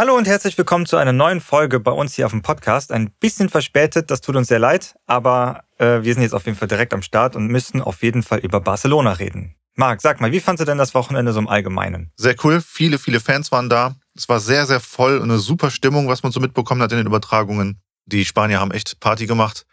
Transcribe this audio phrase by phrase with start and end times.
[0.00, 2.90] Hallo und herzlich willkommen zu einer neuen Folge bei uns hier auf dem Podcast.
[2.90, 6.56] Ein bisschen verspätet, das tut uns sehr leid, aber äh, wir sind jetzt auf jeden
[6.56, 9.56] Fall direkt am Start und müssen auf jeden Fall über Barcelona reden.
[9.74, 12.12] Marc, sag mal, wie fandst du denn das Wochenende so im Allgemeinen?
[12.16, 13.94] Sehr cool, viele, viele Fans waren da.
[14.16, 16.96] Es war sehr, sehr voll und eine super Stimmung, was man so mitbekommen hat in
[16.96, 17.82] den Übertragungen.
[18.06, 19.66] Die Spanier haben echt Party gemacht.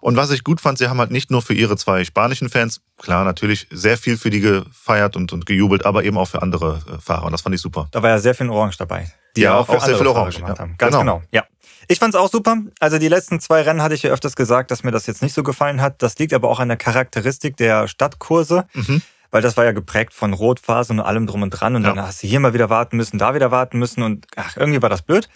[0.00, 2.80] Und was ich gut fand, sie haben halt nicht nur für ihre zwei spanischen Fans,
[2.98, 6.82] klar, natürlich sehr viel für die gefeiert und, und gejubelt, aber eben auch für andere
[6.86, 7.26] äh, Fahrer.
[7.26, 7.88] Und das fand ich super.
[7.90, 9.12] Da war ja sehr viel Orange dabei.
[9.36, 10.62] Die ja, auch, auch sehr viel Orange gemacht ja.
[10.62, 10.74] haben.
[10.78, 11.16] Ganz genau.
[11.18, 11.22] genau.
[11.30, 11.44] Ja.
[11.88, 12.56] Ich fand's auch super.
[12.78, 15.34] Also die letzten zwei Rennen hatte ich ja öfters gesagt, dass mir das jetzt nicht
[15.34, 16.02] so gefallen hat.
[16.02, 18.66] Das liegt aber auch an der Charakteristik der Stadtkurse.
[18.74, 21.90] Mhm weil das war ja geprägt von Rotphasen und allem drum und dran und ja.
[21.90, 24.82] dann hast du hier mal wieder warten müssen, da wieder warten müssen und ach, irgendwie
[24.82, 25.28] war das blöd.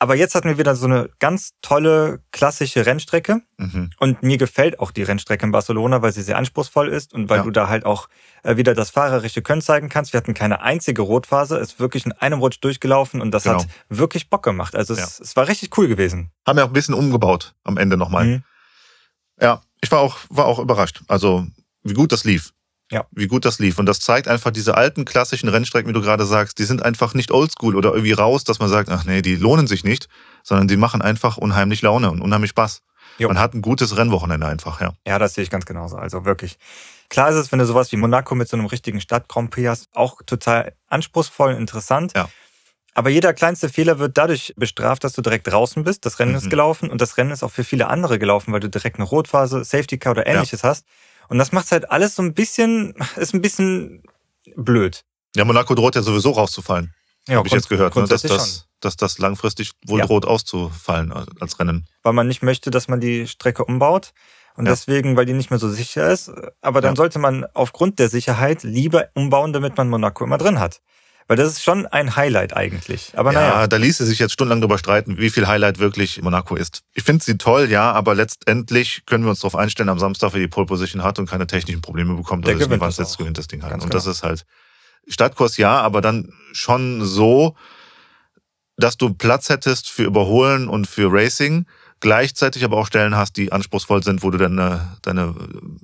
[0.00, 3.42] Aber jetzt hatten wir wieder so eine ganz tolle klassische Rennstrecke.
[3.56, 3.90] Mhm.
[3.98, 7.38] Und mir gefällt auch die Rennstrecke in Barcelona, weil sie sehr anspruchsvoll ist und weil
[7.38, 7.42] ja.
[7.42, 8.08] du da halt auch
[8.44, 10.12] äh, wieder das fahrerische Können zeigen kannst.
[10.12, 13.58] Wir hatten keine einzige Rotphase, ist wirklich in einem Rutsch durchgelaufen und das genau.
[13.58, 14.76] hat wirklich Bock gemacht.
[14.76, 15.24] Also es, ja.
[15.24, 16.30] es, war richtig cool gewesen.
[16.46, 18.24] Haben wir auch ein bisschen umgebaut am Ende nochmal.
[18.24, 18.42] Mhm.
[19.40, 21.02] Ja, ich war auch, war auch überrascht.
[21.08, 21.46] Also
[21.82, 22.52] wie gut das lief
[22.90, 23.06] ja.
[23.10, 23.78] wie gut das lief.
[23.78, 27.14] Und das zeigt einfach diese alten klassischen Rennstrecken, wie du gerade sagst, die sind einfach
[27.14, 30.08] nicht oldschool oder irgendwie raus, dass man sagt, ach nee, die lohnen sich nicht,
[30.42, 32.82] sondern die machen einfach unheimlich Laune und unheimlich Spaß.
[33.18, 33.28] Jo.
[33.28, 34.92] Man hat ein gutes Rennwochenende einfach, ja.
[35.06, 35.96] Ja, das sehe ich ganz genauso.
[35.96, 36.58] Also wirklich.
[37.08, 39.68] Klar ist es, wenn du sowas wie Monaco mit so einem richtigen Stadt Grand Prix
[39.68, 42.12] hast, auch total anspruchsvoll und interessant.
[42.14, 42.28] Ja.
[42.94, 46.04] Aber jeder kleinste Fehler wird dadurch bestraft, dass du direkt draußen bist.
[46.04, 46.38] Das Rennen mhm.
[46.38, 49.04] ist gelaufen und das Rennen ist auch für viele andere gelaufen, weil du direkt eine
[49.04, 50.70] Rotphase, Safety Car oder ähnliches ja.
[50.70, 50.84] hast.
[51.28, 54.02] Und das macht halt alles so ein bisschen, ist ein bisschen
[54.56, 55.04] blöd.
[55.36, 56.94] Ja, Monaco droht ja sowieso rauszufallen.
[57.28, 58.06] Ja, Habe ich jetzt gehört, ne?
[58.06, 60.06] dass, das, dass das langfristig wohl ja.
[60.06, 61.86] droht auszufallen als Rennen.
[62.02, 64.12] Weil man nicht möchte, dass man die Strecke umbaut.
[64.56, 64.72] Und ja.
[64.72, 66.32] deswegen, weil die nicht mehr so sicher ist.
[66.62, 66.96] Aber dann ja.
[66.96, 70.80] sollte man aufgrund der Sicherheit lieber umbauen, damit man Monaco immer drin hat.
[71.28, 73.12] Weil das ist schon ein Highlight eigentlich.
[73.14, 73.66] Aber ja, naja.
[73.66, 76.80] da ließe sich jetzt stundenlang darüber streiten, wie viel Highlight wirklich Monaco ist.
[76.94, 80.40] Ich finde sie toll, ja, aber letztendlich können wir uns darauf einstellen, am Samstag, wer
[80.40, 83.46] die Pole Position hat und keine technischen Probleme bekommt, der gewinnt was jetzt gewinnt das
[83.46, 83.72] Ding halt.
[83.72, 84.02] Ganz und genau.
[84.02, 84.46] das ist halt
[85.06, 87.54] Stadtkurs ja, aber dann schon so,
[88.78, 91.66] dass du Platz hättest für Überholen und für Racing
[92.00, 95.34] gleichzeitig aber auch Stellen hast, die anspruchsvoll sind, wo du deine, deine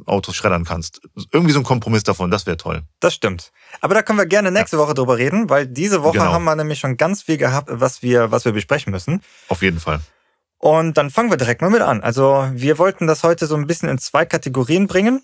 [0.06, 1.00] Autos schreddern kannst.
[1.32, 2.82] Irgendwie so ein Kompromiss davon, das wäre toll.
[3.00, 3.52] Das stimmt.
[3.80, 4.82] Aber da können wir gerne nächste ja.
[4.82, 6.32] Woche drüber reden, weil diese Woche genau.
[6.32, 9.22] haben wir nämlich schon ganz viel gehabt, was wir, was wir besprechen müssen.
[9.48, 10.00] Auf jeden Fall.
[10.58, 12.00] Und dann fangen wir direkt mal mit an.
[12.00, 15.22] Also wir wollten das heute so ein bisschen in zwei Kategorien bringen.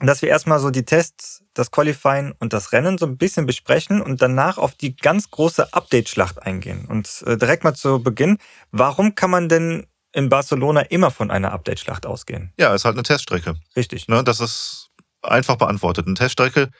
[0.00, 4.00] Dass wir erstmal so die Tests, das Qualifying und das Rennen so ein bisschen besprechen
[4.00, 6.86] und danach auf die ganz große Update-Schlacht eingehen.
[6.86, 8.38] Und äh, direkt mal zu Beginn,
[8.72, 12.52] warum kann man denn in Barcelona immer von einer Update-Schlacht ausgehen.
[12.58, 13.54] Ja, ist halt eine Teststrecke.
[13.76, 14.08] Richtig.
[14.08, 14.90] Ne, das ist
[15.22, 16.06] einfach beantwortet.
[16.06, 16.70] Eine Teststrecke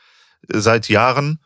[0.48, 1.40] seit Jahren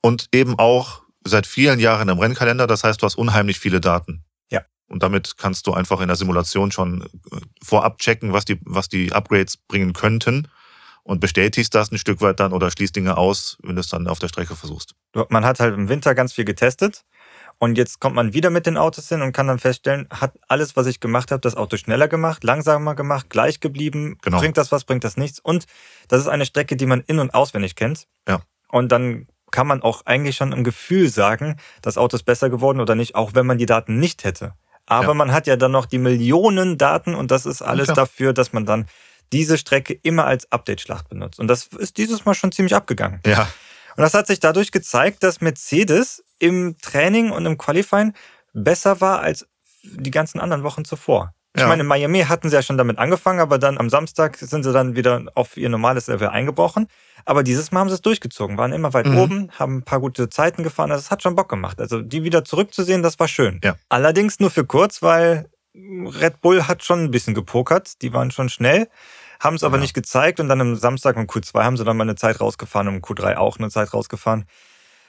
[0.00, 2.66] und eben auch seit vielen Jahren im Rennkalender.
[2.66, 4.24] Das heißt, du hast unheimlich viele Daten.
[4.50, 4.62] Ja.
[4.88, 8.88] Und damit kannst du einfach in der Simulation schon äh, vorab checken, was die, was
[8.88, 10.48] die Upgrades bringen könnten
[11.04, 14.06] und bestätigst das ein Stück weit dann oder schließt Dinge aus, wenn du es dann
[14.06, 14.94] auf der Strecke versuchst.
[15.28, 17.04] Man hat halt im Winter ganz viel getestet
[17.62, 20.74] und jetzt kommt man wieder mit den Autos hin und kann dann feststellen, hat alles,
[20.74, 24.40] was ich gemacht habe, das Auto schneller gemacht, langsamer gemacht, gleich geblieben, genau.
[24.40, 25.38] bringt das was, bringt das nichts.
[25.38, 25.66] Und
[26.08, 28.08] das ist eine Strecke, die man in- und auswendig kennt.
[28.26, 28.40] Ja.
[28.66, 32.80] Und dann kann man auch eigentlich schon im Gefühl sagen, das Auto ist besser geworden
[32.80, 34.54] oder nicht, auch wenn man die Daten nicht hätte.
[34.86, 35.14] Aber ja.
[35.14, 37.94] man hat ja dann noch die Millionen Daten und das ist alles ja.
[37.94, 38.86] dafür, dass man dann
[39.32, 41.38] diese Strecke immer als Update-Schlacht benutzt.
[41.38, 43.20] Und das ist dieses Mal schon ziemlich abgegangen.
[43.24, 43.46] Ja.
[43.96, 48.14] Und das hat sich dadurch gezeigt, dass Mercedes im Training und im Qualifying
[48.52, 49.46] besser war als
[49.82, 51.34] die ganzen anderen Wochen zuvor.
[51.54, 51.68] Ich ja.
[51.68, 54.72] meine, in Miami hatten sie ja schon damit angefangen, aber dann am Samstag sind sie
[54.72, 56.88] dann wieder auf ihr normales Level eingebrochen.
[57.26, 59.18] Aber dieses Mal haben sie es durchgezogen, waren immer weit mhm.
[59.18, 60.90] oben, haben ein paar gute Zeiten gefahren.
[60.90, 61.78] Also es hat schon Bock gemacht.
[61.78, 63.60] Also die wieder zurückzusehen, das war schön.
[63.62, 63.76] Ja.
[63.90, 68.00] Allerdings nur für kurz, weil Red Bull hat schon ein bisschen gepokert.
[68.00, 68.88] Die waren schon schnell,
[69.42, 69.82] haben es aber ja.
[69.82, 70.40] nicht gezeigt.
[70.40, 73.02] Und dann am Samstag im Q2 haben sie dann mal eine Zeit rausgefahren und im
[73.02, 74.44] Q3 auch eine Zeit rausgefahren.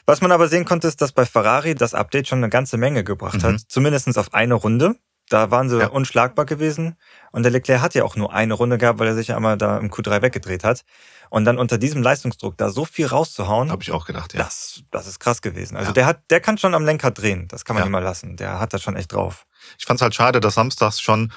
[0.05, 3.03] Was man aber sehen konnte, ist, dass bei Ferrari das Update schon eine ganze Menge
[3.03, 3.43] gebracht mhm.
[3.43, 3.61] hat.
[3.67, 4.95] Zumindest auf eine Runde.
[5.29, 5.87] Da waren sie ja.
[5.87, 6.97] unschlagbar gewesen.
[7.31, 9.57] Und der Leclerc hat ja auch nur eine Runde gehabt, weil er sich ja einmal
[9.57, 10.83] da im Q3 weggedreht hat.
[11.29, 13.71] Und dann unter diesem Leistungsdruck da so viel rauszuhauen.
[13.71, 14.43] Habe ich auch gedacht, ja.
[14.43, 15.77] Das, das ist krass gewesen.
[15.77, 15.93] Also ja.
[15.93, 17.47] der hat, der kann schon am Lenker drehen.
[17.47, 17.85] Das kann man ja.
[17.85, 18.35] nicht mal lassen.
[18.35, 19.45] Der hat das schon echt drauf.
[19.79, 21.31] Ich fand es halt schade, dass samstags schon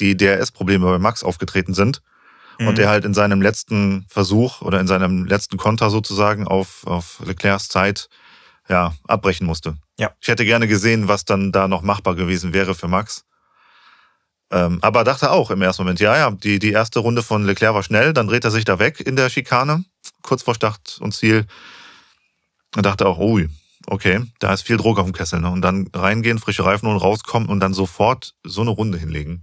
[0.00, 2.02] die DRS-Probleme bei Max aufgetreten sind
[2.60, 2.68] mhm.
[2.68, 7.20] und der halt in seinem letzten Versuch oder in seinem letzten Konter sozusagen auf, auf
[7.24, 8.08] Leclercs Zeit
[8.68, 9.76] ja, abbrechen musste.
[9.98, 10.12] Ja.
[10.20, 13.24] Ich hätte gerne gesehen, was dann da noch machbar gewesen wäre für Max.
[14.52, 17.74] Ähm, aber dachte auch im ersten Moment, ja, ja, die, die erste Runde von Leclerc
[17.74, 19.84] war schnell, dann dreht er sich da weg in der Schikane,
[20.22, 21.46] kurz vor Start und Ziel.
[22.76, 23.48] Und dachte auch, ui,
[23.86, 25.40] okay, da ist viel Druck auf dem Kessel.
[25.40, 25.50] Ne?
[25.50, 29.42] Und dann reingehen, frische Reifen und rauskommen und dann sofort so eine Runde hinlegen.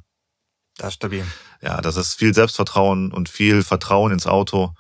[0.78, 1.26] Das ist stabil.
[1.62, 4.74] Ja, das ist viel Selbstvertrauen und viel Vertrauen ins Auto.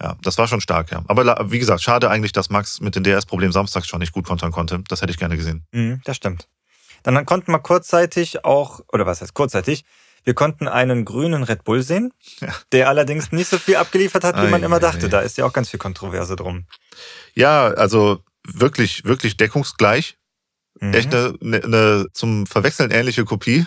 [0.00, 1.02] Ja, das war schon stark, ja.
[1.08, 4.50] Aber wie gesagt, schade eigentlich, dass Max mit dem DS-Problem samstags schon nicht gut kontern
[4.50, 4.82] konnte.
[4.88, 5.66] Das hätte ich gerne gesehen.
[5.72, 6.48] Mhm, das stimmt.
[7.02, 9.84] Dann konnten wir kurzzeitig auch, oder was heißt kurzzeitig,
[10.24, 12.48] wir konnten einen grünen Red Bull sehen, ja.
[12.72, 15.08] der allerdings nicht so viel abgeliefert hat, wie man immer dachte.
[15.08, 16.66] Da ist ja auch ganz viel Kontroverse drum.
[17.34, 20.18] Ja, also wirklich, wirklich deckungsgleich.
[20.78, 20.94] Mhm.
[20.94, 23.66] Echt eine, eine, eine zum Verwechseln ähnliche Kopie.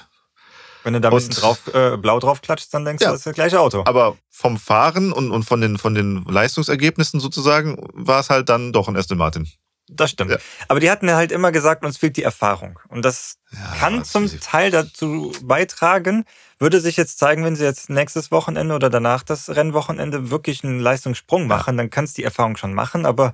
[0.84, 3.22] Wenn du da ein bisschen drauf, äh, blau drauf klatscht, dann denkst ja, du, das
[3.22, 3.84] ist das gleiche Auto.
[3.86, 8.74] Aber vom Fahren und, und von, den, von den Leistungsergebnissen sozusagen war es halt dann
[8.74, 9.48] doch ein Aston Martin.
[9.90, 10.32] Das stimmt.
[10.32, 10.38] Ja.
[10.68, 12.80] Aber die hatten ja halt immer gesagt, uns fehlt die Erfahrung.
[12.88, 16.26] Und das ja, kann zum Teil dazu beitragen,
[16.58, 20.80] würde sich jetzt zeigen, wenn sie jetzt nächstes Wochenende oder danach das Rennwochenende wirklich einen
[20.80, 23.06] Leistungssprung machen, dann kannst du die Erfahrung schon machen.
[23.06, 23.34] Aber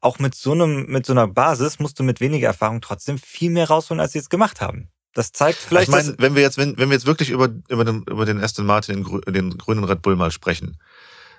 [0.00, 3.50] auch mit so, einem, mit so einer Basis musst du mit weniger Erfahrung trotzdem viel
[3.50, 4.88] mehr rausholen, als sie jetzt gemacht haben.
[5.14, 5.88] Das zeigt vielleicht.
[5.88, 8.42] Ich meine, wenn wir jetzt, wenn, wenn wir jetzt wirklich über, über, den, über den
[8.42, 10.78] Aston Martin, den, den grünen Red Bull mal sprechen,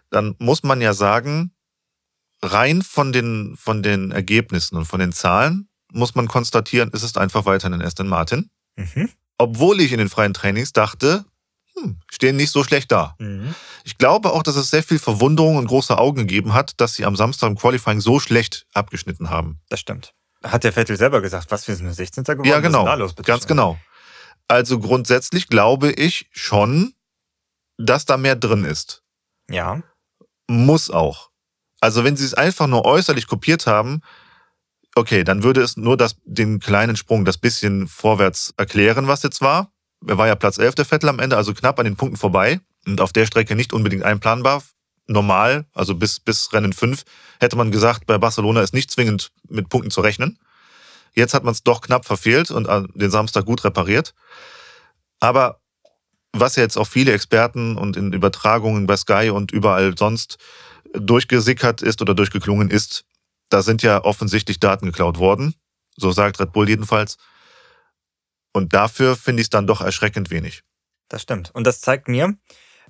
[0.10, 1.52] dann muss man ja sagen,
[2.44, 7.18] rein von den, von den Ergebnissen und von den Zahlen muss man konstatieren, es ist
[7.18, 8.50] einfach weiterhin ein Aston Martin.
[8.75, 9.10] Mhm.
[9.38, 11.25] Obwohl ich in den freien Trainings dachte,
[11.75, 13.16] hm, stehen nicht so schlecht da.
[13.20, 13.56] Mhm.
[13.84, 17.06] Ich glaube auch, dass es sehr viel Verwunderung und große Augen gegeben hat, dass sie
[17.06, 19.60] am Samstag im Qualifying so schlecht abgeschnitten haben.
[19.70, 20.14] Das stimmt.
[20.44, 22.24] Hat der Vettel selber gesagt, was wir sind 16.
[22.24, 22.48] geworden?
[22.48, 22.94] Ja, genau.
[22.95, 23.78] Los, Ganz genau.
[24.48, 26.94] Also grundsätzlich glaube ich schon,
[27.78, 29.04] dass da mehr drin ist.
[29.50, 29.81] Ja.
[30.48, 31.30] Muss auch.
[31.80, 34.01] Also wenn sie es einfach nur äußerlich kopiert haben,
[34.95, 39.42] okay, dann würde es nur das, den kleinen Sprung, das bisschen vorwärts erklären, was jetzt
[39.42, 39.72] war.
[40.06, 42.60] Er war ja Platz 11 der Vettel am Ende, also knapp an den Punkten vorbei
[42.86, 44.63] und auf der Strecke nicht unbedingt einplanbar.
[45.07, 47.03] Normal, also bis, bis Rennen 5,
[47.39, 50.39] hätte man gesagt, bei Barcelona ist nicht zwingend mit Punkten zu rechnen.
[51.13, 54.13] Jetzt hat man es doch knapp verfehlt und den Samstag gut repariert.
[55.19, 55.61] Aber
[56.31, 60.38] was jetzt auch viele Experten und in Übertragungen bei Sky und überall sonst
[60.94, 63.05] durchgesickert ist oder durchgeklungen ist,
[63.50, 65.53] da sind ja offensichtlich Daten geklaut worden.
[65.95, 67.17] So sagt Red Bull jedenfalls.
[68.51, 70.63] Und dafür finde ich es dann doch erschreckend wenig.
[71.09, 71.51] Das stimmt.
[71.53, 72.35] Und das zeigt mir,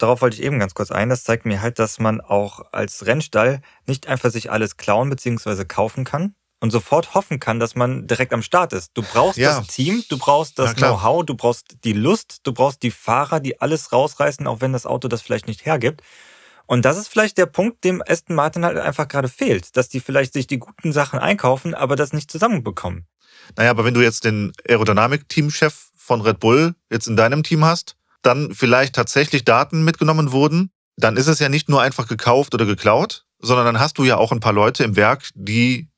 [0.04, 3.06] darauf wollte ich eben ganz kurz ein, das zeigt mir halt, dass man auch als
[3.06, 5.64] Rennstall nicht einfach sich alles klauen bzw.
[5.64, 8.92] kaufen kann und sofort hoffen kann, dass man direkt am Start ist.
[8.96, 9.58] Du brauchst ja.
[9.58, 13.62] das Team, du brauchst das Know-how, du brauchst die Lust, du brauchst die Fahrer, die
[13.62, 16.02] alles rausreißen, auch wenn das Auto das vielleicht nicht hergibt.
[16.66, 20.02] Und das ist vielleicht der Punkt, dem Aston Martin halt einfach gerade fehlt, dass die
[20.02, 23.08] vielleicht sich die guten Sachen einkaufen, aber das nicht zusammenbekommen.
[23.56, 27.96] Naja, aber wenn du jetzt den Aerodynamik-Teamchef von Red Bull jetzt in deinem Team hast,
[28.24, 32.66] dann vielleicht tatsächlich Daten mitgenommen wurden, dann ist es ja nicht nur einfach gekauft oder
[32.66, 35.90] geklaut, sondern dann hast du ja auch ein paar Leute im Werk, die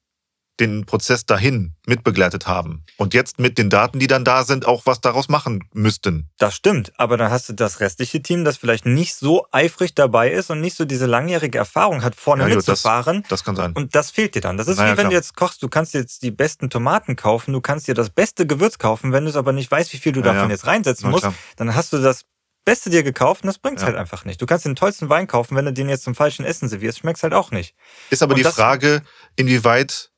[0.60, 4.86] den Prozess dahin mitbegleitet haben und jetzt mit den Daten, die dann da sind, auch
[4.86, 6.30] was daraus machen müssten.
[6.38, 10.31] Das stimmt, aber dann hast du das restliche Team, das vielleicht nicht so eifrig dabei
[10.31, 13.22] ist und nicht so diese langjährige Erfahrung hat, vorne ja, mitzufahren.
[13.24, 13.74] Das, das, kann sein.
[13.74, 14.57] Und das fehlt dir dann.
[14.57, 15.10] Das ist naja, wie wenn klar.
[15.12, 18.48] du jetzt kochst, du kannst jetzt die besten Tomaten kaufen, du kannst dir das beste
[18.48, 20.56] Gewürz kaufen, wenn du es aber nicht weißt, wie viel du davon ja.
[20.56, 21.27] jetzt reinsetzen musst,
[21.58, 22.25] dann hast du das
[22.65, 23.88] Beste dir gekauft und das bringt's ja.
[23.88, 24.41] halt einfach nicht.
[24.41, 27.22] Du kannst den tollsten Wein kaufen, wenn du den jetzt zum falschen Essen servierst, schmeckt's
[27.22, 27.75] halt auch nicht.
[28.10, 29.03] Ist aber und die Frage,
[29.36, 30.12] inwieweit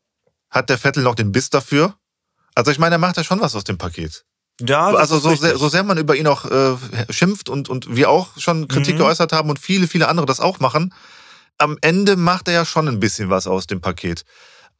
[0.49, 1.95] hat der Vettel noch den Biss dafür?
[2.55, 4.25] Also ich meine, er macht ja schon was aus dem Paket.
[4.61, 6.75] Ja, also so sehr, so sehr man über ihn auch äh,
[7.09, 8.99] schimpft und, und wir auch schon Kritik mhm.
[8.99, 10.93] geäußert haben und viele, viele andere das auch machen,
[11.59, 14.25] am Ende macht er ja schon ein bisschen was aus dem Paket.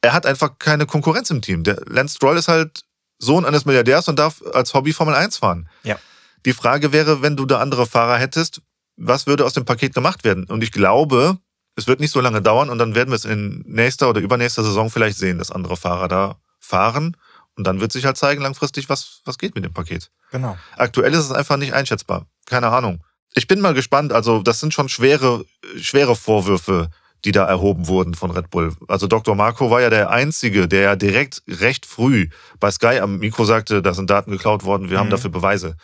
[0.00, 1.64] Er hat einfach keine Konkurrenz im Team.
[1.64, 2.82] Der Lance Stroll ist halt
[3.18, 5.68] Sohn eines Milliardärs und darf als Hobby Formel 1 fahren.
[5.82, 5.98] Ja.
[6.46, 8.62] Die Frage wäre, wenn du da andere Fahrer hättest,
[8.96, 10.44] was würde aus dem Paket gemacht werden?
[10.44, 11.38] Und ich glaube,
[11.78, 14.64] es wird nicht so lange dauern und dann werden wir es in nächster oder übernächster
[14.64, 17.16] Saison vielleicht sehen, dass andere Fahrer da fahren.
[17.56, 20.10] Und dann wird sich halt zeigen langfristig, was, was geht mit dem Paket.
[20.32, 20.58] Genau.
[20.76, 22.26] Aktuell ist es einfach nicht einschätzbar.
[22.46, 23.04] Keine Ahnung.
[23.34, 24.12] Ich bin mal gespannt.
[24.12, 25.44] Also, das sind schon schwere,
[25.80, 26.90] schwere Vorwürfe,
[27.24, 28.74] die da erhoben wurden von Red Bull.
[28.88, 29.36] Also, Dr.
[29.36, 33.82] Marco war ja der Einzige, der ja direkt recht früh bei Sky am Mikro sagte,
[33.82, 35.02] da sind Daten geklaut worden, wir mhm.
[35.02, 35.76] haben dafür Beweise.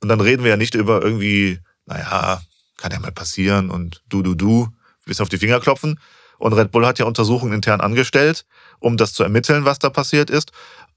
[0.00, 2.42] Und dann reden wir ja nicht über irgendwie, naja,
[2.76, 4.68] kann ja mal passieren und du, du, du,
[5.06, 5.98] bis auf die Finger klopfen.
[6.38, 8.44] Und Red Bull hat ja Untersuchungen intern angestellt,
[8.80, 10.50] um das zu ermitteln, was da passiert ist.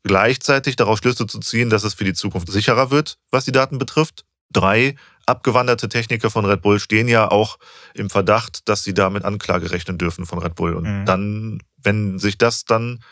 [0.04, 3.78] Gleichzeitig daraus Schlüsse zu ziehen, dass es für die Zukunft sicherer wird, was die Daten
[3.78, 4.26] betrifft.
[4.52, 4.96] Drei
[5.26, 7.58] abgewanderte Techniker von Red Bull stehen ja auch
[7.94, 10.74] im Verdacht, dass sie da mit Anklage rechnen dürfen von Red Bull.
[10.74, 11.06] Und mhm.
[11.06, 13.04] dann, wenn sich das dann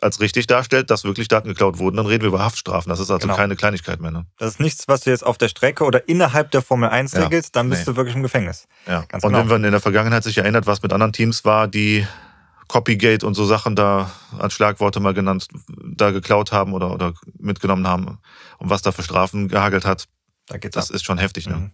[0.00, 2.90] als richtig darstellt, dass wirklich Daten geklaut wurden, dann reden wir über Haftstrafen.
[2.90, 3.36] Das ist also genau.
[3.36, 4.10] keine Kleinigkeit mehr.
[4.10, 4.26] Ne?
[4.38, 7.24] Das ist nichts, was du jetzt auf der Strecke oder innerhalb der Formel 1 ja,
[7.24, 7.92] regelst, dann bist nee.
[7.92, 8.66] du wirklich im Gefängnis.
[8.86, 9.04] Ja.
[9.08, 9.40] Ganz Und genau.
[9.40, 12.06] wenn man in der Vergangenheit sich erinnert, was mit anderen Teams war, die
[12.68, 15.48] Copygate und so Sachen da als Schlagworte mal genannt,
[15.82, 18.18] da geklaut haben oder, oder mitgenommen haben
[18.58, 20.04] und was da für Strafen gehagelt hat.
[20.46, 20.94] Da das ab.
[20.94, 21.56] ist schon heftig, ne?
[21.56, 21.70] Mhm.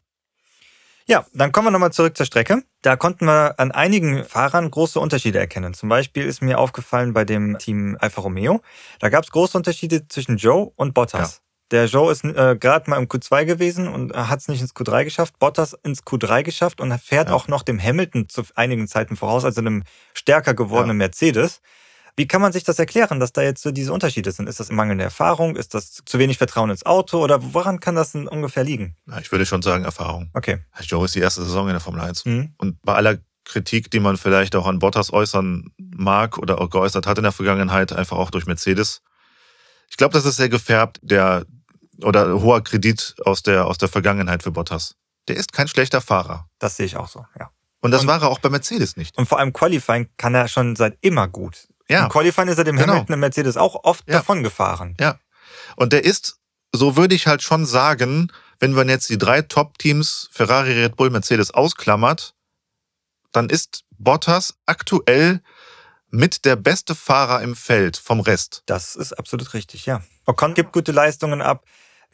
[1.07, 2.63] Ja, dann kommen wir nochmal zurück zur Strecke.
[2.81, 5.75] Da konnten wir an einigen Fahrern große Unterschiede erkennen.
[5.75, 8.63] Zum Beispiel ist mir aufgefallen bei dem Team Alfa Romeo,
[9.01, 11.37] da gab es große Unterschiede zwischen Joe und Bottas.
[11.37, 11.41] Ja.
[11.71, 15.05] Der Joe ist äh, gerade mal im Q2 gewesen und hat es nicht ins Q3
[15.05, 15.39] geschafft.
[15.39, 17.35] Bottas ins Q3 geschafft und fährt ja.
[17.35, 19.83] auch noch dem Hamilton zu einigen Zeiten voraus, also einem
[20.15, 21.07] stärker gewordenen ja.
[21.07, 21.61] Mercedes.
[22.17, 24.49] Wie kann man sich das erklären, dass da jetzt so diese Unterschiede sind?
[24.49, 25.57] Ist das mangelnde Erfahrung?
[25.57, 27.23] Ist das zu wenig Vertrauen ins Auto?
[27.23, 28.97] Oder woran kann das denn ungefähr liegen?
[29.09, 30.31] Ja, ich würde schon sagen Erfahrung.
[30.33, 30.59] Okay.
[30.83, 32.25] Joe ist die erste Saison in der Formel 1.
[32.25, 32.55] Mhm.
[32.59, 37.07] Und bei aller Kritik, die man vielleicht auch an Bottas äußern mag oder auch geäußert
[37.07, 39.03] hat in der Vergangenheit, einfach auch durch Mercedes.
[39.91, 41.45] Ich glaube, das ist sehr gefärbt, der
[42.03, 44.97] oder hoher Kredit aus der, aus der Vergangenheit für Bottas.
[45.29, 46.49] Der ist kein schlechter Fahrer.
[46.59, 47.51] Das sehe ich auch so, ja.
[47.81, 49.17] Und das und, war er auch bei Mercedes nicht.
[49.19, 51.69] Und vor allem Qualifying kann er schon seit immer gut.
[51.89, 52.05] Ja.
[52.05, 52.95] Im Qualifying ist er dem genau.
[52.95, 54.15] Hamilton im Mercedes auch oft ja.
[54.15, 54.97] davon gefahren.
[54.99, 55.19] Ja.
[55.77, 56.39] Und der ist,
[56.73, 61.11] so würde ich halt schon sagen, wenn man jetzt die drei Top-Teams, Ferrari, Red Bull,
[61.11, 62.35] Mercedes ausklammert,
[63.33, 65.43] dann ist Bottas aktuell
[66.11, 68.63] mit der beste Fahrer im Feld vom Rest.
[68.67, 70.03] Das ist absolut richtig, ja.
[70.27, 71.65] Ocon gibt gute Leistungen ab.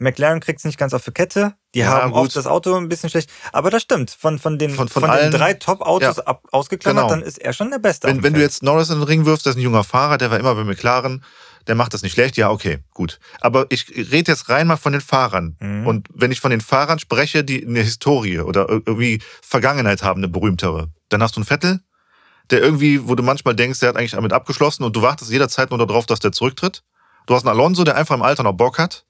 [0.01, 1.53] McLaren kriegt es nicht ganz auf die Kette.
[1.75, 2.21] Die ja, haben gut.
[2.21, 3.29] oft das Auto ein bisschen schlecht.
[3.53, 4.09] Aber das stimmt.
[4.11, 7.15] Von, von den, von, von, von allen, den drei Top-Autos ja, ausgeklammert, genau.
[7.15, 8.07] dann ist er schon der Beste.
[8.07, 10.31] Wenn, wenn du jetzt Norris in den Ring wirfst, das ist ein junger Fahrer, der
[10.31, 11.23] war immer bei McLaren,
[11.67, 12.35] der macht das nicht schlecht.
[12.35, 13.19] Ja, okay, gut.
[13.39, 15.55] Aber ich rede jetzt rein mal von den Fahrern.
[15.59, 15.85] Mhm.
[15.85, 20.27] Und wenn ich von den Fahrern spreche, die eine Historie oder irgendwie Vergangenheit haben, eine
[20.27, 21.81] berühmtere, dann hast du einen Vettel,
[22.49, 25.69] der irgendwie, wo du manchmal denkst, der hat eigentlich damit abgeschlossen und du wartest jederzeit
[25.69, 26.83] nur darauf, dass der zurücktritt.
[27.27, 29.05] Du hast einen Alonso, der einfach im Alter noch Bock hat.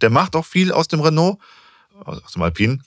[0.00, 1.38] Der macht auch viel aus dem Renault,
[2.04, 2.78] aus dem Alpine,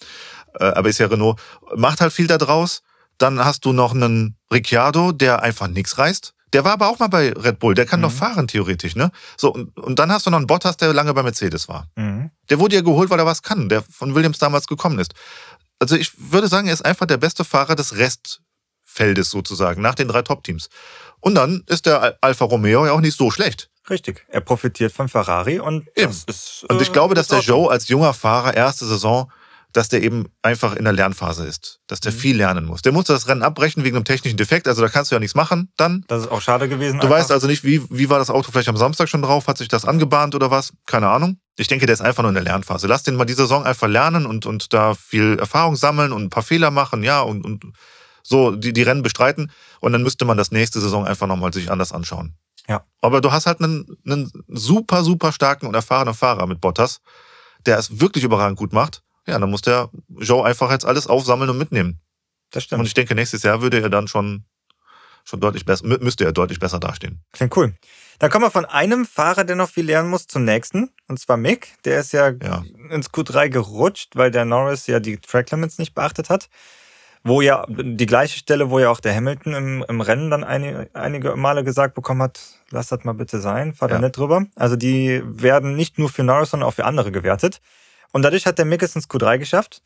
[0.60, 1.40] äh, aber ist ja Renault,
[1.76, 2.82] macht halt viel da draus.
[3.18, 6.34] Dann hast du noch einen Ricciardo, der einfach nichts reißt.
[6.54, 8.04] Der war aber auch mal bei Red Bull, der kann mhm.
[8.04, 9.12] doch fahren theoretisch, ne?
[9.38, 11.88] So, und, und dann hast du noch einen Bottas, der lange bei Mercedes war.
[11.96, 12.32] Mhm.
[12.50, 15.14] Der wurde ja geholt, weil er was kann, der von Williams damals gekommen ist.
[15.80, 20.08] Also ich würde sagen, er ist einfach der beste Fahrer des Restfeldes sozusagen, nach den
[20.08, 20.70] drei Top-Teams.
[21.20, 23.69] Und dann ist der Alfa Romeo ja auch nicht so schlecht.
[23.90, 24.26] Richtig.
[24.30, 26.12] Er profitiert von Ferrari und Eben.
[26.12, 29.32] Ist, und ich glaube, dass der Joe als junger Fahrer erste Saison,
[29.74, 32.18] dass der eben einfach in der Lernphase ist, dass der mhm.
[32.18, 32.82] viel lernen muss.
[32.82, 35.36] Der musste das Rennen abbrechen wegen einem technischen Defekt, also da kannst du ja nichts
[35.36, 36.04] machen dann.
[36.08, 37.00] Das ist auch schade gewesen.
[37.00, 37.20] Du einfach.
[37.20, 39.68] weißt also nicht, wie, wie war das Auto vielleicht am Samstag schon drauf, hat sich
[39.68, 40.74] das angebahnt oder was?
[40.86, 41.40] Keine Ahnung.
[41.56, 42.88] Ich denke, der ist einfach nur in der Lernphase.
[42.88, 46.30] Lass den mal die Saison einfach lernen und, und da viel Erfahrung sammeln und ein
[46.30, 47.66] paar Fehler machen, ja, und, und
[48.24, 49.52] so die, die Rennen bestreiten.
[49.82, 52.36] Und dann müsste man das nächste Saison einfach nochmal sich anders anschauen.
[52.70, 52.86] Ja.
[53.02, 57.02] Aber du hast halt einen, einen super, super starken und erfahrenen Fahrer mit Bottas,
[57.66, 59.04] der es wirklich überragend gut macht.
[59.28, 62.00] Ja, dann muss der Joe einfach jetzt alles aufsammeln und mitnehmen.
[62.52, 62.82] Das stimmt.
[62.82, 64.46] Und ich denke, nächstes Jahr würde er dann schon,
[65.24, 67.24] schon deutlich besser, müsste er deutlich besser dastehen.
[67.34, 67.74] Klingt cool.
[68.20, 70.92] Dann kommen wir von einem Fahrer, der noch viel lernen muss, zum nächsten.
[71.08, 71.76] Und zwar Mick.
[71.86, 72.64] Der ist ja, ja.
[72.90, 76.50] ins Q3 gerutscht, weil der Norris ja die Track Limits nicht beachtet hat
[77.24, 80.90] wo ja die gleiche Stelle, wo ja auch der Hamilton im, im Rennen dann einige,
[80.94, 82.40] einige Male gesagt bekommen hat,
[82.72, 83.96] lass das mal bitte sein, fahr ja.
[83.96, 84.46] da nicht drüber.
[84.56, 87.60] Also die werden nicht nur für Norris, sondern auch für andere gewertet.
[88.12, 89.82] Und dadurch hat der Mick es ins Q3 geschafft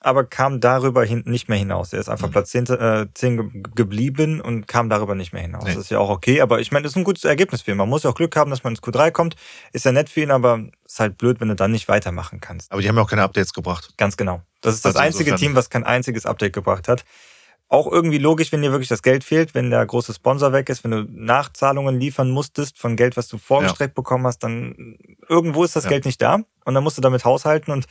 [0.00, 1.92] aber kam darüber hin nicht mehr hinaus.
[1.92, 2.32] Er ist einfach mhm.
[2.32, 5.64] Platz 10, äh, 10 geblieben und kam darüber nicht mehr hinaus.
[5.64, 5.74] Nee.
[5.74, 7.76] Das ist ja auch okay, aber ich meine, das ist ein gutes Ergebnis für ihn.
[7.76, 9.34] Man muss ja auch Glück haben, dass man ins Q3 kommt.
[9.72, 12.70] Ist ja nett für ihn, aber ist halt blöd, wenn du dann nicht weitermachen kannst.
[12.70, 13.94] Aber die haben ja auch keine Updates gebracht.
[13.96, 14.42] Ganz genau.
[14.60, 17.04] Das ist das also einzige Team, was kein einziges Update gebracht hat.
[17.70, 20.84] Auch irgendwie logisch, wenn dir wirklich das Geld fehlt, wenn der große Sponsor weg ist,
[20.84, 24.00] wenn du Nachzahlungen liefern musstest von Geld, was du vorgestreckt ja.
[24.00, 24.96] bekommen hast, dann
[25.28, 25.90] irgendwo ist das ja.
[25.90, 27.86] Geld nicht da und dann musst du damit haushalten und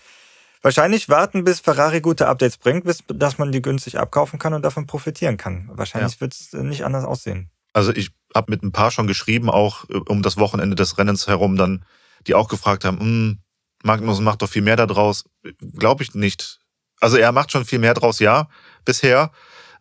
[0.61, 4.63] Wahrscheinlich warten, bis Ferrari gute Updates bringt, bis dass man die günstig abkaufen kann und
[4.63, 5.69] davon profitieren kann.
[5.73, 6.21] Wahrscheinlich ja.
[6.21, 7.51] wird es nicht anders aussehen.
[7.73, 11.27] Also ich habe mit ein paar schon geschrieben, auch äh, um das Wochenende des Rennens
[11.27, 11.85] herum, dann,
[12.25, 13.39] die auch gefragt haben, hm,
[13.83, 15.25] Magnus macht doch viel mehr da draus.
[15.77, 16.59] Glaube ich nicht.
[16.99, 18.49] Also er macht schon viel mehr draus, ja,
[18.83, 19.31] bisher,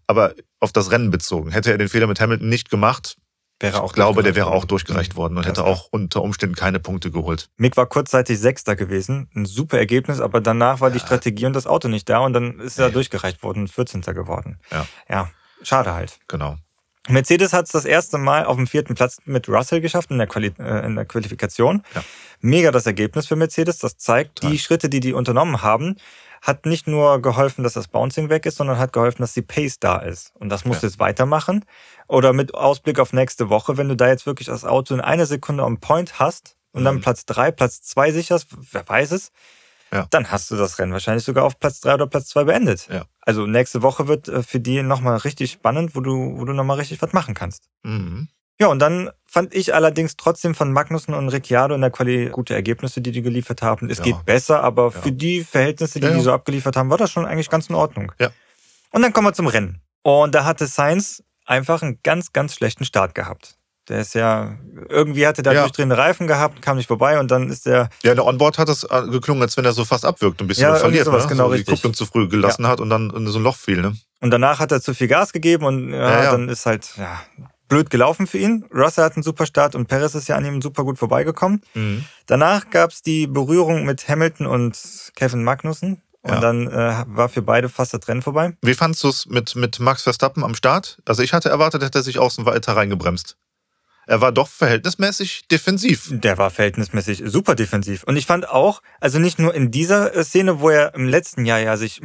[0.06, 1.50] aber auf das Rennen bezogen.
[1.50, 3.16] Hätte er den Fehler mit Hamilton nicht gemacht,
[3.58, 6.78] Wäre auch ich glaube, der wäre auch durchgereicht worden und hätte auch unter Umständen keine
[6.78, 7.48] Punkte geholt.
[7.56, 9.30] Mick war kurzzeitig Sechster gewesen.
[9.34, 10.94] Ein super Ergebnis, aber danach war ja.
[10.94, 12.92] die Strategie und das Auto nicht da und dann ist er ja.
[12.92, 14.02] durchgereicht worden, 14.
[14.02, 14.58] geworden.
[14.70, 14.86] Ja.
[15.08, 15.30] Ja,
[15.62, 16.18] schade halt.
[16.28, 16.56] Genau.
[17.08, 20.26] Mercedes hat es das erste Mal auf dem vierten Platz mit Russell geschafft in der,
[20.26, 21.82] Quali äh, in der Qualifikation.
[21.94, 22.02] Ja.
[22.40, 23.78] Mega das Ergebnis für Mercedes.
[23.78, 24.50] Das zeigt Total.
[24.50, 25.96] die Schritte, die die unternommen haben
[26.42, 29.78] hat nicht nur geholfen, dass das Bouncing weg ist, sondern hat geholfen, dass die Pace
[29.78, 30.32] da ist.
[30.34, 30.88] Und das musst ja.
[30.88, 31.64] du jetzt weitermachen.
[32.08, 35.26] Oder mit Ausblick auf nächste Woche, wenn du da jetzt wirklich das Auto in einer
[35.26, 36.84] Sekunde on point hast und mhm.
[36.84, 39.32] dann Platz drei, Platz zwei sicherst, wer weiß es,
[39.92, 40.06] ja.
[40.10, 42.88] dann hast du das Rennen wahrscheinlich sogar auf Platz 3 oder Platz 2 beendet.
[42.90, 43.04] Ja.
[43.20, 46.78] Also nächste Woche wird äh, für die nochmal richtig spannend, wo du, wo du nochmal
[46.78, 47.68] richtig was machen kannst.
[47.82, 48.28] Mhm.
[48.58, 52.54] Ja, und dann fand ich allerdings trotzdem von Magnussen und Ricciardo in der Quali gute
[52.54, 53.90] Ergebnisse, die die geliefert haben.
[53.90, 54.04] Es ja.
[54.04, 57.50] geht besser, aber für die Verhältnisse, die die so abgeliefert haben, war das schon eigentlich
[57.50, 58.12] ganz in Ordnung.
[58.18, 58.30] Ja.
[58.92, 59.82] Und dann kommen wir zum Rennen.
[60.02, 63.56] Und da hatte Sainz einfach einen ganz, ganz schlechten Start gehabt.
[63.88, 64.58] Der ist ja,
[64.88, 65.60] irgendwie hatte der ja.
[65.60, 67.88] durchdrehende Reifen gehabt, kam nicht vorbei und dann ist der.
[68.02, 70.64] Ja, der Onboard hat es äh, geklungen, als wenn er so fast abwirkt, ein bisschen
[70.64, 71.28] ja, verliert, sowas, ne?
[71.28, 72.68] genau so die Kupplung zu früh gelassen ja.
[72.68, 73.96] hat und dann in so ein Loch fiel, ne?
[74.20, 77.20] Und danach hat er zu viel Gas gegeben und ja, ja, dann ist halt, ja,
[77.68, 78.64] blöd gelaufen für ihn.
[78.72, 81.62] Russell hat einen super Start und Perez ist ja an ihm super gut vorbeigekommen.
[81.74, 82.04] Mhm.
[82.26, 86.02] Danach gab es die Berührung mit Hamilton und Kevin Magnussen.
[86.22, 86.40] Und ja.
[86.40, 88.56] dann äh, war für beide fast das Rennen vorbei.
[88.60, 90.98] Wie fandst du es mit, mit Max Verstappen am Start?
[91.04, 93.36] Also ich hatte erwartet, hätte er sich außen weiter reingebremst.
[94.08, 96.08] Er war doch verhältnismäßig defensiv.
[96.10, 98.04] Der war verhältnismäßig super defensiv.
[98.04, 101.44] Und ich fand auch, also nicht nur in dieser äh, Szene, wo er im letzten
[101.44, 102.00] Jahr ja sich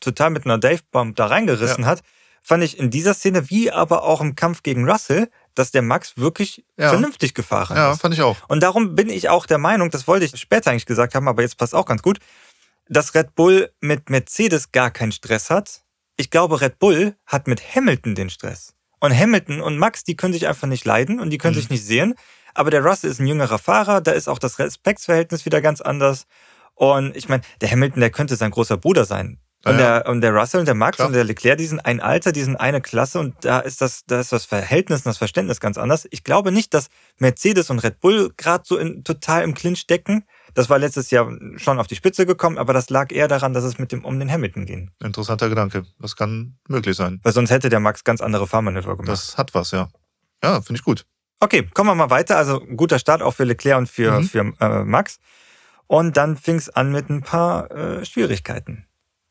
[0.00, 1.90] total mit einer Dave-Bomb da reingerissen ja.
[1.90, 2.02] hat,
[2.46, 6.16] fand ich in dieser Szene, wie aber auch im Kampf gegen Russell, dass der Max
[6.16, 6.90] wirklich ja.
[6.90, 7.96] vernünftig gefahren ja, ist.
[7.96, 8.36] Ja, fand ich auch.
[8.46, 11.42] Und darum bin ich auch der Meinung, das wollte ich später eigentlich gesagt haben, aber
[11.42, 12.20] jetzt passt auch ganz gut,
[12.88, 15.82] dass Red Bull mit Mercedes gar keinen Stress hat.
[16.16, 18.74] Ich glaube, Red Bull hat mit Hamilton den Stress.
[19.00, 21.60] Und Hamilton und Max, die können sich einfach nicht leiden und die können mhm.
[21.60, 22.14] sich nicht sehen.
[22.54, 26.28] Aber der Russell ist ein jüngerer Fahrer, da ist auch das Respektsverhältnis wieder ganz anders.
[26.74, 29.40] Und ich meine, der Hamilton, der könnte sein großer Bruder sein.
[29.66, 31.08] Und, ja, der, und der Russell und der Max Klar.
[31.08, 34.04] und der Leclerc, die sind ein Alter, die sind eine Klasse und da ist das,
[34.06, 36.06] da ist das Verhältnis und das Verständnis ganz anders.
[36.12, 36.86] Ich glaube nicht, dass
[37.18, 40.24] Mercedes und Red Bull gerade so in, total im Clinch stecken.
[40.54, 43.64] Das war letztes Jahr schon auf die Spitze gekommen, aber das lag eher daran, dass
[43.64, 44.92] es mit dem um den Hamilton ging.
[45.02, 45.82] Interessanter Gedanke.
[45.98, 47.18] Das kann möglich sein.
[47.24, 49.08] Weil sonst hätte der Max ganz andere Fahrmanöver gemacht.
[49.08, 49.88] Das hat was, ja.
[50.44, 51.06] Ja, finde ich gut.
[51.40, 52.36] Okay, kommen wir mal weiter.
[52.36, 54.24] Also guter Start auch für Leclerc und für, mhm.
[54.24, 55.18] für äh, Max.
[55.88, 58.86] Und dann fing es an mit ein paar äh, Schwierigkeiten.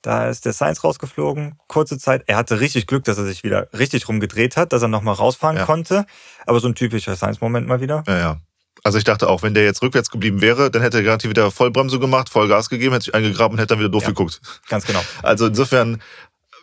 [0.05, 2.25] Da ist der Sainz rausgeflogen, kurze Zeit.
[2.27, 5.57] Er hatte richtig Glück, dass er sich wieder richtig rumgedreht hat, dass er nochmal rausfahren
[5.57, 5.65] ja.
[5.65, 6.05] konnte.
[6.45, 8.03] Aber so ein typischer Sainz-Moment mal wieder.
[8.05, 8.37] Ja, ja.
[8.83, 11.49] Also ich dachte auch, wenn der jetzt rückwärts geblieben wäre, dann hätte er garantiert wieder
[11.49, 14.41] Vollbremse gemacht, Vollgas gegeben, hätte sich eingegraben und hätte dann wieder doof ja, geguckt.
[14.69, 15.01] Ganz genau.
[15.23, 15.99] Also insofern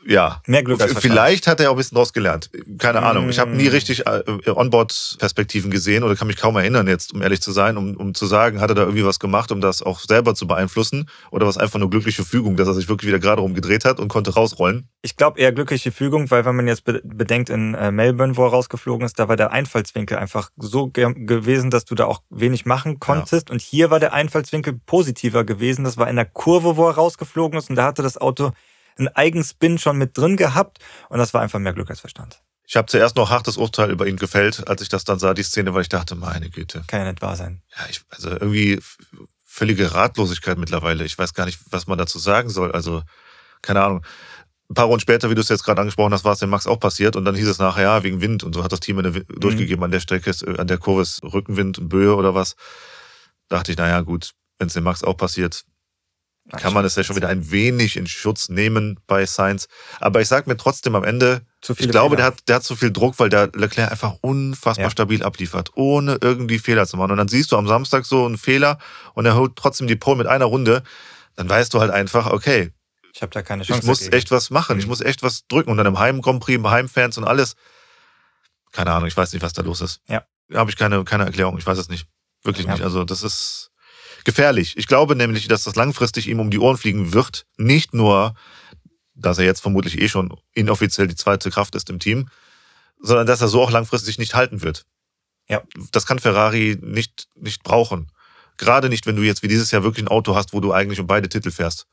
[0.06, 0.42] ja.
[0.46, 2.50] Mehr Glück als Vielleicht hat er auch ein bisschen draus gelernt.
[2.78, 3.04] Keine mm.
[3.04, 3.28] Ahnung.
[3.28, 7.40] Ich habe nie richtig äh, Onboard-Perspektiven gesehen oder kann mich kaum erinnern jetzt, um ehrlich
[7.40, 10.00] zu sein, um, um zu sagen, hat er da irgendwie was gemacht, um das auch
[10.00, 13.42] selber zu beeinflussen oder was einfach nur glückliche Fügung, dass er sich wirklich wieder gerade
[13.42, 14.88] rumgedreht hat und konnte rausrollen?
[15.02, 18.50] Ich glaube eher glückliche Fügung, weil wenn man jetzt bedenkt in äh, Melbourne, wo er
[18.50, 22.64] rausgeflogen ist, da war der Einfallswinkel einfach so ge gewesen, dass du da auch wenig
[22.64, 23.48] machen konntest.
[23.48, 23.52] Ja.
[23.52, 25.84] Und hier war der Einfallswinkel positiver gewesen.
[25.84, 28.52] Das war in der Kurve, wo er rausgeflogen ist und da hatte das Auto
[28.96, 30.78] einen Eigenspin schon mit drin gehabt
[31.08, 32.42] und das war einfach mehr Glück als Verstand.
[32.64, 35.42] Ich habe zuerst noch hartes Urteil über ihn gefällt, als ich das dann sah, die
[35.42, 36.82] Szene, weil ich dachte, meine Güte.
[36.86, 37.62] Kann ja nicht wahr sein.
[37.76, 38.80] Ja, ich, also irgendwie
[39.44, 41.04] völlige Ratlosigkeit mittlerweile.
[41.04, 42.72] Ich weiß gar nicht, was man dazu sagen soll.
[42.72, 43.02] Also,
[43.60, 44.06] keine Ahnung.
[44.70, 46.66] Ein paar Runden später, wie du es jetzt gerade angesprochen hast, war es dem Max
[46.66, 48.98] auch passiert und dann hieß es nachher, ja, wegen Wind und so hat das Team
[48.98, 49.26] eine, mhm.
[49.38, 52.56] durchgegeben, an der Strecke ist, an der Kurve ist Rückenwind und Böe oder was.
[53.48, 55.64] Da dachte ich, naja, gut, wenn es dem Max auch passiert,
[56.50, 59.68] kann man es ja schon wieder ein wenig in Schutz nehmen bei Sainz.
[60.00, 61.42] Aber ich sage mir trotzdem am Ende,
[61.78, 64.90] ich glaube, der hat, der hat zu viel Druck, weil der Leclerc einfach unfassbar ja.
[64.90, 67.12] stabil abliefert, ohne irgendwie Fehler zu machen.
[67.12, 68.78] Und dann siehst du am Samstag so einen Fehler
[69.14, 70.82] und er holt trotzdem die Pole mit einer Runde.
[71.36, 72.72] Dann weißt du halt einfach, okay,
[73.14, 73.80] ich habe da keine Chance.
[73.82, 74.16] Ich muss dagegen.
[74.16, 74.80] echt was machen, mhm.
[74.80, 75.70] ich muss echt was drücken.
[75.70, 77.56] Und dann im Heim Grand Prix, im Heimfans und alles.
[78.72, 80.00] Keine Ahnung, ich weiß nicht, was da los ist.
[80.08, 80.24] Ja.
[80.52, 82.06] Habe ich keine, keine Erklärung, ich weiß es nicht.
[82.42, 82.72] Wirklich ja.
[82.72, 82.82] nicht.
[82.82, 83.71] Also das ist
[84.24, 84.76] gefährlich.
[84.76, 87.46] Ich glaube nämlich, dass das langfristig ihm um die Ohren fliegen wird.
[87.56, 88.34] Nicht nur,
[89.14, 92.28] dass er jetzt vermutlich eh schon inoffiziell die zweite Kraft ist im Team,
[93.00, 94.84] sondern dass er so auch langfristig nicht halten wird.
[95.48, 95.62] Ja.
[95.90, 98.10] Das kann Ferrari nicht, nicht brauchen.
[98.56, 101.00] Gerade nicht, wenn du jetzt wie dieses Jahr wirklich ein Auto hast, wo du eigentlich
[101.00, 101.86] um beide Titel fährst.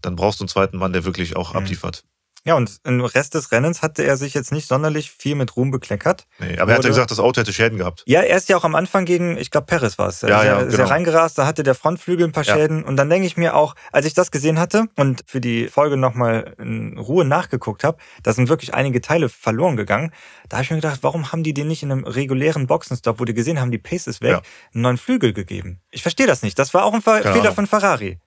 [0.00, 1.58] Dann brauchst du einen zweiten Mann, der wirklich auch mhm.
[1.58, 2.04] abliefert.
[2.44, 5.70] Ja, und im Rest des Rennens hatte er sich jetzt nicht sonderlich viel mit Ruhm
[5.70, 6.26] bekleckert.
[6.40, 8.02] Nee, aber er hat ja gesagt, das Auto hätte Schäden gehabt.
[8.06, 10.22] Ja, er ist ja auch am Anfang gegen, ich glaube, Perez war es.
[10.22, 10.84] Ja, ja, ist genau.
[10.84, 12.54] ja reingerast, da hatte der Frontflügel ein paar ja.
[12.54, 12.82] Schäden.
[12.82, 15.96] Und dann denke ich mir auch, als ich das gesehen hatte und für die Folge
[15.96, 20.12] nochmal in Ruhe nachgeguckt habe, da sind wirklich einige Teile verloren gegangen.
[20.48, 23.24] Da habe ich mir gedacht, warum haben die den nicht in einem regulären Boxenstopp, wo
[23.24, 24.42] die gesehen haben, die Pace ist weg, ja.
[24.74, 25.80] einen neuen Flügel gegeben?
[25.92, 26.58] Ich verstehe das nicht.
[26.58, 27.22] Das war auch ein Ver.
[27.22, 28.18] Fehler von Ferrari.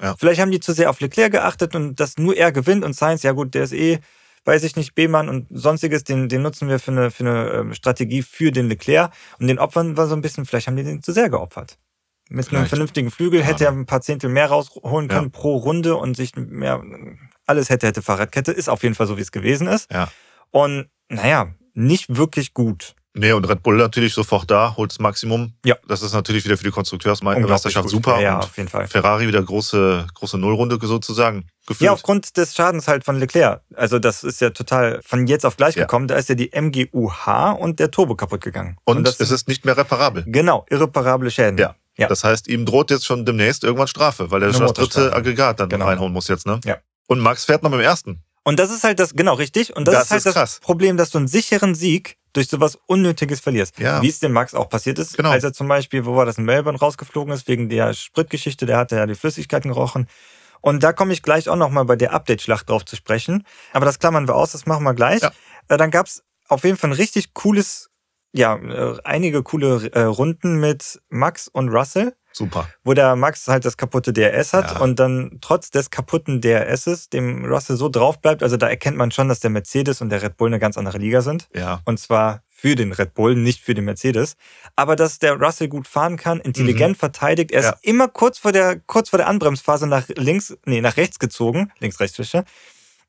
[0.00, 0.14] Ja.
[0.18, 3.22] Vielleicht haben die zu sehr auf Leclerc geachtet und dass nur er gewinnt und Sainz,
[3.22, 4.00] ja gut, der ist eh
[4.44, 7.74] weiß ich nicht, B-Mann und sonstiges, den, den nutzen wir für eine, für eine ähm,
[7.74, 9.12] Strategie für den Leclerc.
[9.38, 11.78] Und den opfern wir so ein bisschen, vielleicht haben die den zu sehr geopfert.
[12.28, 12.60] Mit vielleicht.
[12.60, 13.46] einem vernünftigen Flügel ja.
[13.46, 15.30] hätte er ein paar Zehntel mehr rausholen können ja.
[15.30, 16.82] pro Runde und sich mehr,
[17.46, 18.52] alles hätte, hätte Fahrradkette.
[18.52, 19.90] Ist auf jeden Fall so, wie es gewesen ist.
[19.90, 20.10] Ja.
[20.50, 22.94] Und naja, nicht wirklich gut.
[23.16, 25.54] Nee, und Red Bull natürlich sofort da, holt das Maximum.
[25.64, 25.76] Ja.
[25.86, 28.20] Das ist natürlich wieder für die Konstrukteursmeisterschaft super.
[28.20, 28.88] Ja, auf jeden Fall.
[28.88, 31.46] Ferrari wieder große, große Nullrunde sozusagen.
[31.66, 31.86] Gefühlt.
[31.86, 33.62] Ja, aufgrund des Schadens halt von Leclerc.
[33.76, 35.84] Also das ist ja total von jetzt auf gleich ja.
[35.84, 36.08] gekommen.
[36.08, 38.76] Da ist ja die MGUH und der Turbo kaputt gegangen.
[38.84, 40.24] Und, und es ist nicht mehr reparabel.
[40.26, 41.56] Genau, irreparable Schäden.
[41.56, 41.76] Ja.
[41.96, 42.08] ja.
[42.08, 45.60] Das heißt, ihm droht jetzt schon demnächst irgendwann Strafe, weil er schon das dritte Aggregat
[45.60, 45.86] dann genau.
[45.86, 46.58] reinhauen muss jetzt, ne?
[46.64, 46.78] Ja.
[47.06, 48.24] Und Max fährt noch mit dem ersten.
[48.44, 49.74] Und das ist halt das, genau, richtig.
[49.74, 50.60] Und das, das ist halt ist das krass.
[50.60, 53.78] Problem, dass du einen sicheren Sieg durch sowas Unnötiges verlierst.
[53.78, 54.02] Ja.
[54.02, 55.30] Wie es dem Max auch passiert ist, genau.
[55.30, 58.76] als er zum Beispiel, wo war das, in Melbourne rausgeflogen ist, wegen der Spritgeschichte, der
[58.76, 60.08] hatte ja die Flüssigkeiten gerochen.
[60.60, 63.46] Und da komme ich gleich auch nochmal bei der Update-Schlacht drauf zu sprechen.
[63.72, 65.22] Aber das klammern wir aus, das machen wir gleich.
[65.22, 65.32] Ja.
[65.68, 67.90] Äh, dann gab's auf jeden Fall ein richtig cooles,
[68.32, 72.14] ja, äh, einige coole äh, Runden mit Max und Russell.
[72.36, 72.68] Super.
[72.82, 74.80] Wo der Max halt das kaputte DRS hat ja.
[74.80, 78.42] und dann trotz des kaputten DRSs dem Russell so drauf bleibt.
[78.42, 80.98] Also da erkennt man schon, dass der Mercedes und der Red Bull eine ganz andere
[80.98, 81.48] Liga sind.
[81.54, 81.80] Ja.
[81.84, 84.36] Und zwar für den Red Bull, nicht für den Mercedes.
[84.74, 86.98] Aber dass der Russell gut fahren kann, intelligent mhm.
[86.98, 87.52] verteidigt.
[87.52, 87.76] Er ist ja.
[87.82, 91.70] immer kurz vor der, kurz vor der Anbremsphase nach links, nee, nach rechts gezogen.
[91.78, 92.44] Links, rechts, Fische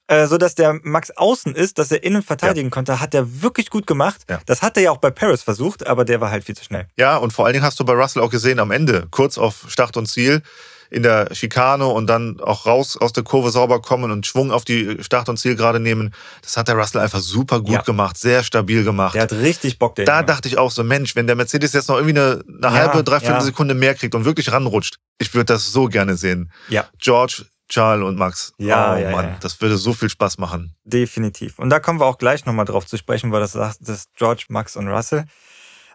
[0.07, 2.71] äh, so dass der Max außen ist, dass er innen verteidigen ja.
[2.73, 4.21] konnte, hat er wirklich gut gemacht.
[4.29, 4.39] Ja.
[4.45, 6.87] Das hat er ja auch bei Paris versucht, aber der war halt viel zu schnell.
[6.97, 9.65] Ja, und vor allen Dingen hast du bei Russell auch gesehen, am Ende, kurz auf
[9.67, 10.41] Start und Ziel,
[10.89, 14.65] in der Schikane und dann auch raus aus der Kurve sauber kommen und Schwung auf
[14.65, 16.13] die Start- und Zielgerade nehmen.
[16.41, 17.81] Das hat der Russell einfach super gut ja.
[17.81, 19.15] gemacht, sehr stabil gemacht.
[19.15, 20.25] Der hat richtig Bock, der Da Junge.
[20.27, 23.03] dachte ich auch so, Mensch, wenn der Mercedes jetzt noch irgendwie eine, eine ja, halbe,
[23.03, 23.41] dreiviertel ja.
[23.41, 26.51] Sekunde mehr kriegt und wirklich ranrutscht, ich würde das so gerne sehen.
[26.69, 26.85] Ja.
[26.99, 28.53] George Charles und Max.
[28.57, 29.37] Ja, oh, ja, Mann, ja.
[29.39, 30.75] das würde so viel Spaß machen.
[30.83, 31.59] Definitiv.
[31.59, 34.15] Und da kommen wir auch gleich nochmal drauf zu sprechen, weil das sagt, das ist
[34.15, 35.25] George, Max und Russell.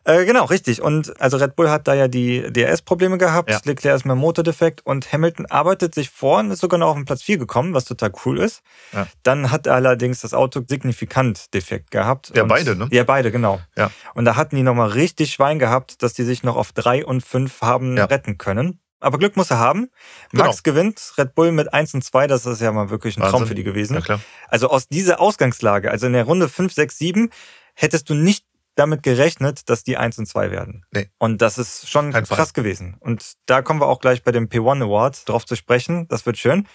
[0.04, 0.80] Äh, genau, richtig.
[0.80, 3.61] Und also Red Bull hat da ja die DRS-Probleme gehabt, ja.
[3.64, 6.96] Leclerc ist mit dem Motordefekt und Hamilton arbeitet sich vor und ist sogar noch auf
[6.96, 8.62] den Platz 4 gekommen, was total cool ist.
[8.92, 9.06] Ja.
[9.22, 12.33] Dann hat allerdings das Auto signifikant defekt gehabt.
[12.35, 12.88] Ja, beide, ne?
[12.90, 13.61] Ja, beide, genau.
[13.76, 13.90] Ja.
[14.14, 17.22] Und da hatten die nochmal richtig Schwein gehabt, dass die sich noch auf 3 und
[17.22, 18.80] 5 haben retten können.
[19.00, 19.90] Aber Glück muss er haben.
[20.32, 20.74] Max genau.
[20.74, 23.38] gewinnt, Red Bull mit 1 und 2, das ist ja mal wirklich ein Wahnsinn.
[23.38, 23.94] Traum für die gewesen.
[23.94, 24.20] Ja, klar.
[24.48, 27.30] Also aus dieser Ausgangslage, also in der Runde 5, 6, 7,
[27.74, 30.84] hättest du nicht damit gerechnet, dass die 1 und 2 werden.
[30.90, 31.10] Nee.
[31.18, 32.62] Und das ist schon Kein krass Fall.
[32.62, 32.96] gewesen.
[33.00, 36.06] Und da kommen wir auch gleich bei dem P1 Award drauf zu sprechen.
[36.08, 36.68] Das wird schön.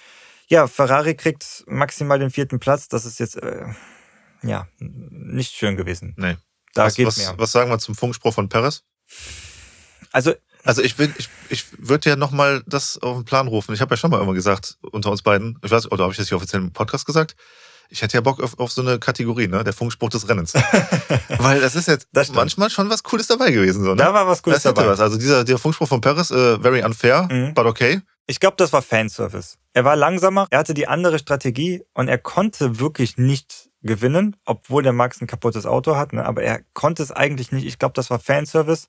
[0.48, 2.88] Ja, Ferrari kriegt maximal den vierten Platz.
[2.88, 3.66] Das ist jetzt, äh,
[4.44, 6.14] ja, nicht schön gewesen.
[6.18, 6.38] Nee.
[6.74, 7.34] Da was, geht's was, mehr.
[7.38, 8.84] was sagen wir zum Funkspruch von Perez?
[10.12, 10.34] Also
[10.66, 13.74] also ich will, ich, ich würde ja nochmal das auf den Plan rufen.
[13.74, 16.18] Ich habe ja schon mal immer gesagt, unter uns beiden, ich weiß, oder habe ich
[16.18, 17.36] das hier offiziell im Podcast gesagt?
[17.90, 19.64] Ich hätte ja Bock auf, auf so eine Kategorie, ne?
[19.64, 20.54] Der Funkspruch des Rennens.
[21.38, 23.84] Weil das ist jetzt das manchmal schon was Cooles dabei gewesen.
[23.84, 23.98] So, ne?
[23.98, 24.90] Da war was Cooles das dabei.
[24.90, 25.00] Was.
[25.00, 27.54] Also dieser der Funkspruch von Paris, äh, very unfair, Mhm.
[27.54, 28.02] but okay.
[28.28, 29.58] Ich glaube, das war Fanservice.
[29.74, 34.82] Er war langsamer, er hatte die andere Strategie und er konnte wirklich nicht gewinnen, obwohl
[34.82, 36.12] der Max ein kaputtes Auto hat.
[36.12, 36.26] Ne?
[36.26, 37.68] Aber er konnte es eigentlich nicht.
[37.68, 38.88] Ich glaube, das war Fanservice.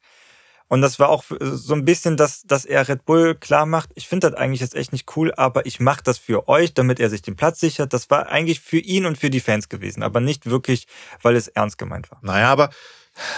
[0.69, 4.09] Und das war auch so ein bisschen, dass, dass er Red Bull klar macht, ich
[4.09, 7.09] finde das eigentlich jetzt echt nicht cool, aber ich mache das für euch, damit er
[7.09, 7.93] sich den Platz sichert.
[7.93, 10.87] Das war eigentlich für ihn und für die Fans gewesen, aber nicht wirklich,
[11.23, 12.19] weil es ernst gemeint war.
[12.23, 12.71] Naja, aber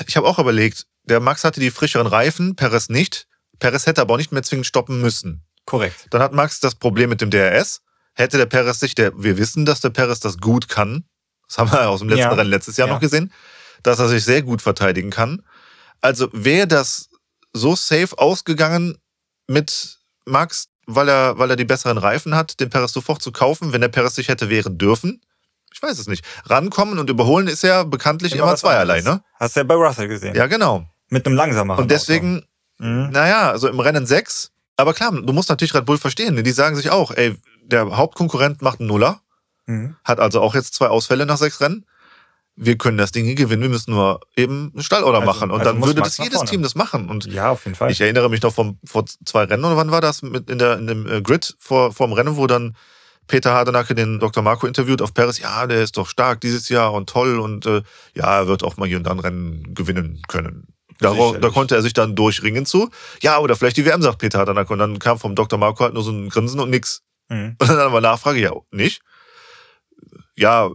[0.06, 3.26] ich habe auch überlegt, der Max hatte die frischeren Reifen, Perez nicht.
[3.58, 5.44] Perez hätte aber auch nicht mehr zwingend stoppen müssen.
[5.66, 6.06] Korrekt.
[6.10, 7.82] Dann hat Max das Problem mit dem DRS.
[8.14, 11.04] Hätte der Perez sich, der, wir wissen, dass der Perez das gut kann.
[11.46, 12.32] Das haben wir aus dem letzten Ja.
[12.32, 12.94] Rennen letztes Jahr Ja.
[12.94, 13.32] noch gesehen,
[13.82, 15.42] dass er sich sehr gut verteidigen kann.
[16.00, 17.07] Also wäre das
[17.52, 18.98] so safe ausgegangen
[19.46, 23.72] mit Max, weil er, weil er die besseren Reifen hat, den Perez sofort zu kaufen,
[23.72, 25.22] wenn der Perez sich hätte wehren dürfen?
[25.72, 26.24] Ich weiß es nicht.
[26.46, 29.22] Rankommen und überholen ist ja bekanntlich immer, was zweierlei, ne?
[29.34, 30.34] Hast du ja bei Russell gesehen.
[30.34, 30.86] Ja, genau.
[31.08, 32.44] Mit einem langsameren Und deswegen.
[32.78, 33.10] Mhm.
[33.10, 36.52] naja, also im Rennen 6, aber klar, du musst natürlich Red Bull verstehen, denn die
[36.52, 39.20] sagen sich auch, ey, der Hauptkonkurrent macht einen Nuller,
[39.66, 39.96] Mhm.
[40.04, 41.84] hat also auch jetzt zwei Ausfälle nach sechs Rennen.
[42.60, 45.50] Wir können das Ding hier gewinnen, wir müssen nur eben einen Stallorder Also- machen.
[45.52, 46.50] Und also dann würde das jedes vorne.
[46.50, 47.08] Team das machen.
[47.08, 47.90] Und Ja, auf jeden Fall.
[47.92, 50.76] ich erinnere mich noch vom, vor zwei Rennen, oder wann war das, mit in, der,
[50.78, 52.76] in dem äh, Grid vor, vor dem Rennen, wo dann
[53.28, 54.42] Peter Hardenacke den Dr.
[54.42, 55.38] Marco interviewt auf Paris.
[55.38, 57.82] Ja, der ist doch stark dieses Jahr und toll und äh,
[58.14, 60.66] ja, er wird auch mal hier und dann Rennen gewinnen können.
[60.98, 62.90] Da, da konnte er sich dann durchringen zu.
[63.22, 64.72] Ja, oder vielleicht die WM, sagt Peter Hardenacke.
[64.72, 65.56] Und dann kam vom Dr.
[65.58, 67.02] Marco halt nur so ein Grinsen und nix.
[67.28, 67.54] Mhm.
[67.60, 69.02] Und dann aber Nachfrage, ja, nicht?
[70.34, 70.70] Ja,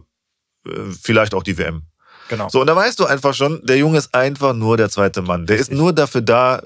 [1.00, 1.82] vielleicht auch die WM.
[2.28, 2.48] Genau.
[2.48, 5.46] So, und da weißt du einfach schon, der Junge ist einfach nur der zweite Mann.
[5.46, 6.62] Der ist nur dafür da,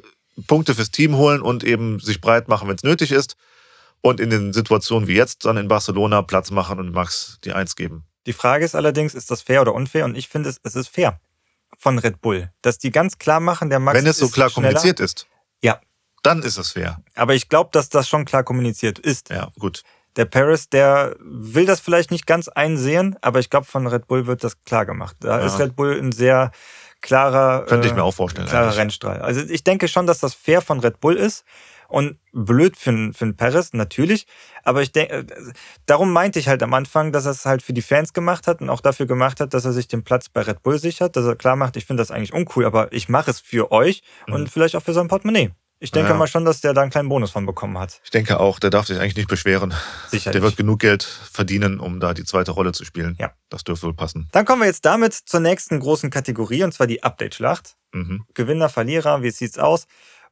[0.46, 3.37] Punkte fürs Team holen und eben sich breit machen, wenn es nötig ist.
[4.00, 7.74] Und in den Situationen wie jetzt dann in Barcelona Platz machen und Max die Eins
[7.74, 8.04] geben.
[8.26, 10.04] Die Frage ist allerdings, ist das fair oder unfair?
[10.04, 11.20] Und ich finde, es, es ist fair
[11.76, 14.68] von Red Bull, dass die ganz klar machen, der Max wenn es so klar schneller.
[14.68, 15.26] kommuniziert ist,
[15.62, 15.80] Ja,
[16.22, 17.02] dann ist es fair.
[17.16, 19.30] aber ich glaube, dass das schon klar kommuniziert ist.
[19.30, 19.82] Ja, gut.
[20.18, 24.26] Der Paris, der will das vielleicht nicht ganz einsehen, aber ich glaube, von Red Bull
[24.26, 25.16] wird das klar gemacht.
[25.20, 25.46] Da Ja.
[25.46, 26.50] ist Red Bull ein sehr
[27.00, 28.48] klarer, Könnte ich mir auch vorstellen.
[28.48, 28.78] klarer eigentlich.
[28.78, 29.22] Rennstrahl.
[29.22, 31.44] Also ich denke schon, dass das fair von Red Bull ist
[31.87, 34.26] und blöd für, für einen Paris, natürlich.
[34.64, 35.24] Aber ich denke,
[35.87, 38.61] darum meinte ich halt am Anfang, dass er es halt für die Fans gemacht hat
[38.61, 41.24] und auch dafür gemacht hat, dass er sich den Platz bei Red Bull sichert, dass
[41.24, 44.35] er klar macht, ich finde das eigentlich uncool, aber ich mache es für euch mhm.
[44.35, 45.52] und vielleicht auch für sein Portemonnaie.
[45.80, 46.16] Ich denke ja.
[46.16, 48.00] mal schon, dass der da einen kleinen Bonus von bekommen hat.
[48.02, 49.72] Ich denke auch, der darf sich eigentlich nicht beschweren.
[50.08, 50.32] Sicherlich.
[50.32, 53.16] Der wird genug Geld verdienen, um da die zweite Rolle zu spielen.
[53.20, 53.30] Ja.
[53.48, 54.28] Das dürfte wohl passen.
[54.32, 57.76] Dann kommen wir jetzt damit zur nächsten großen Kategorie, und zwar die Update-Schlacht.
[57.92, 58.24] Mhm.
[58.34, 59.86] Gewinner, Verlierer, wie sieht's aus?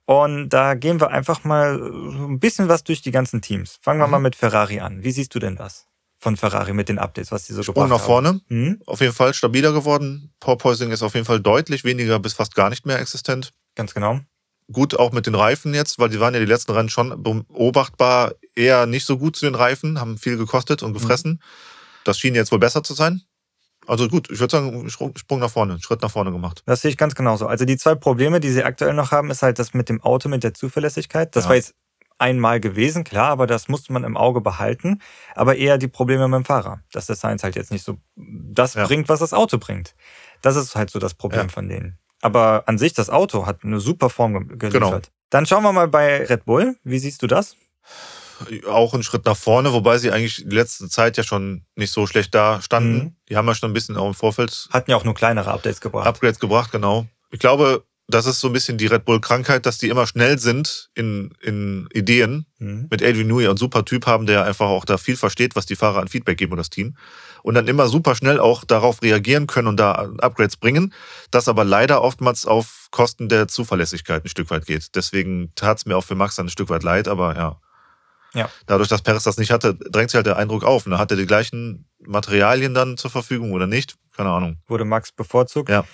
[0.05, 3.79] Und da gehen wir einfach mal so ein bisschen was durch die ganzen Teams.
[3.83, 4.13] Fangen wir mhm.
[4.13, 5.05] mal mit Ferrari an.
[5.05, 5.87] Wie siehst du denn das?
[6.19, 8.41] Von Ferrari mit den Updates, was die so Sprung nach vorne.
[8.49, 8.81] Mhm.
[8.87, 10.33] Auf jeden Fall stabiler geworden.
[10.41, 13.53] Porpoising ist auf jeden Fall deutlich weniger bis fast gar nicht mehr existent.
[13.77, 14.21] Ganz genau
[14.73, 18.35] gut auch mit den Reifen jetzt, weil die waren ja die letzten Rennen schon beobachtbar
[18.55, 21.33] eher nicht so gut zu den Reifen, haben viel gekostet und gefressen.
[21.33, 21.41] Mhm.
[22.05, 23.23] Das schien jetzt wohl besser zu sein.
[23.87, 26.63] Also gut, ich würde sagen, Sprung nach vorne, Schritt nach vorne gemacht.
[26.67, 27.47] Das sehe ich ganz genauso.
[27.47, 30.29] Also die zwei Probleme, die sie aktuell noch haben, ist halt das mit dem Auto,
[30.29, 31.37] mit der Zuverlässigkeit.
[31.37, 31.51] Das ja.
[31.51, 31.75] war jetzt
[32.19, 35.01] einmal gewesen, klar, aber das musste man im Auge behalten.
[35.35, 38.75] Aber eher die Probleme mit dem Fahrer, dass der Science halt jetzt nicht so das
[38.75, 38.87] ja.
[38.87, 39.95] bringt, was das Auto bringt.
[40.43, 41.49] Das ist halt so das Problem ja.
[41.49, 41.99] von denen.
[42.27, 44.73] Aber an sich, das Auto hat eine super Form geliefert.
[44.73, 45.01] Genau.
[45.31, 46.77] Dann schauen wir mal bei Red Bull.
[46.83, 47.55] Wie siehst du das?
[48.69, 52.09] Auch ein Schritt nach vorne, wobei sie eigentlich die letzte Zeit ja schon nicht so
[52.09, 52.97] schlecht da standen.
[52.97, 53.17] Mhm.
[53.29, 54.69] Die haben ja schon ein bisschen auch im Vorfeld.
[54.73, 56.05] Hatten ja auch nur kleinere Updates gebracht.
[56.05, 57.07] Upgrades gebracht, genau.
[57.31, 60.91] Ich glaube, das ist so ein bisschen die Red Bull-Krankheit, dass die immer schnell sind
[60.95, 62.47] in, in Ideen.
[62.59, 62.89] Mhm.
[62.91, 65.77] Mit Adrian Newey und super Typ haben, der einfach auch da viel versteht, was die
[65.77, 66.97] Fahrer an Feedback geben und das Team.
[67.43, 70.93] Und dann immer super schnell auch darauf reagieren können und da Upgrades bringen.
[71.31, 74.95] Das aber leider oftmals auf Kosten der Zuverlässigkeit ein Stück weit geht.
[74.95, 77.61] Deswegen tat es mir auch für Max dann ein Stück weit leid, aber ja.
[78.35, 78.51] Ja.
[78.67, 80.87] Dadurch, dass Perez das nicht hatte, drängt sich halt der Eindruck auf.
[80.87, 80.99] Ne?
[80.99, 83.97] Hat er die gleichen Materialien dann zur Verfügung oder nicht?
[84.15, 84.59] Keine Ahnung.
[84.67, 85.71] Wurde Max bevorzugt?
[85.71, 85.85] Ja.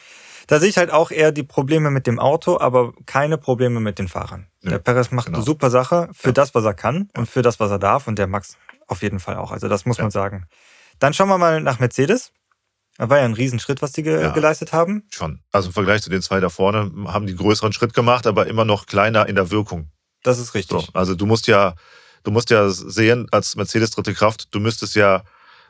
[0.49, 3.99] Da sehe ich halt auch eher die Probleme mit dem Auto, aber keine Probleme mit
[3.99, 4.49] den Fahrern.
[4.63, 5.39] Ja, der Perez macht genau.
[5.39, 6.33] eine super Sache für ja.
[6.33, 8.57] das, was er kann und für das, was er darf und der Max
[8.89, 9.53] auf jeden Fall auch.
[9.53, 10.05] Also das muss ja.
[10.05, 10.47] man sagen.
[10.99, 12.33] Dann schauen wir mal nach Mercedes.
[12.99, 15.05] Das war ja ein Riesenschritt, was die ge ja, geleistet haben.
[15.11, 15.41] Schon.
[15.51, 18.65] Also im Vergleich zu den zwei da vorne haben die größeren Schritt gemacht, aber immer
[18.65, 19.91] noch kleiner in der Wirkung.
[20.23, 20.87] Das ist richtig.
[20.87, 21.75] So, also du musst ja,
[22.23, 25.25] du musst ja sehen, als Mercedes dritte Kraft, du müsstest ja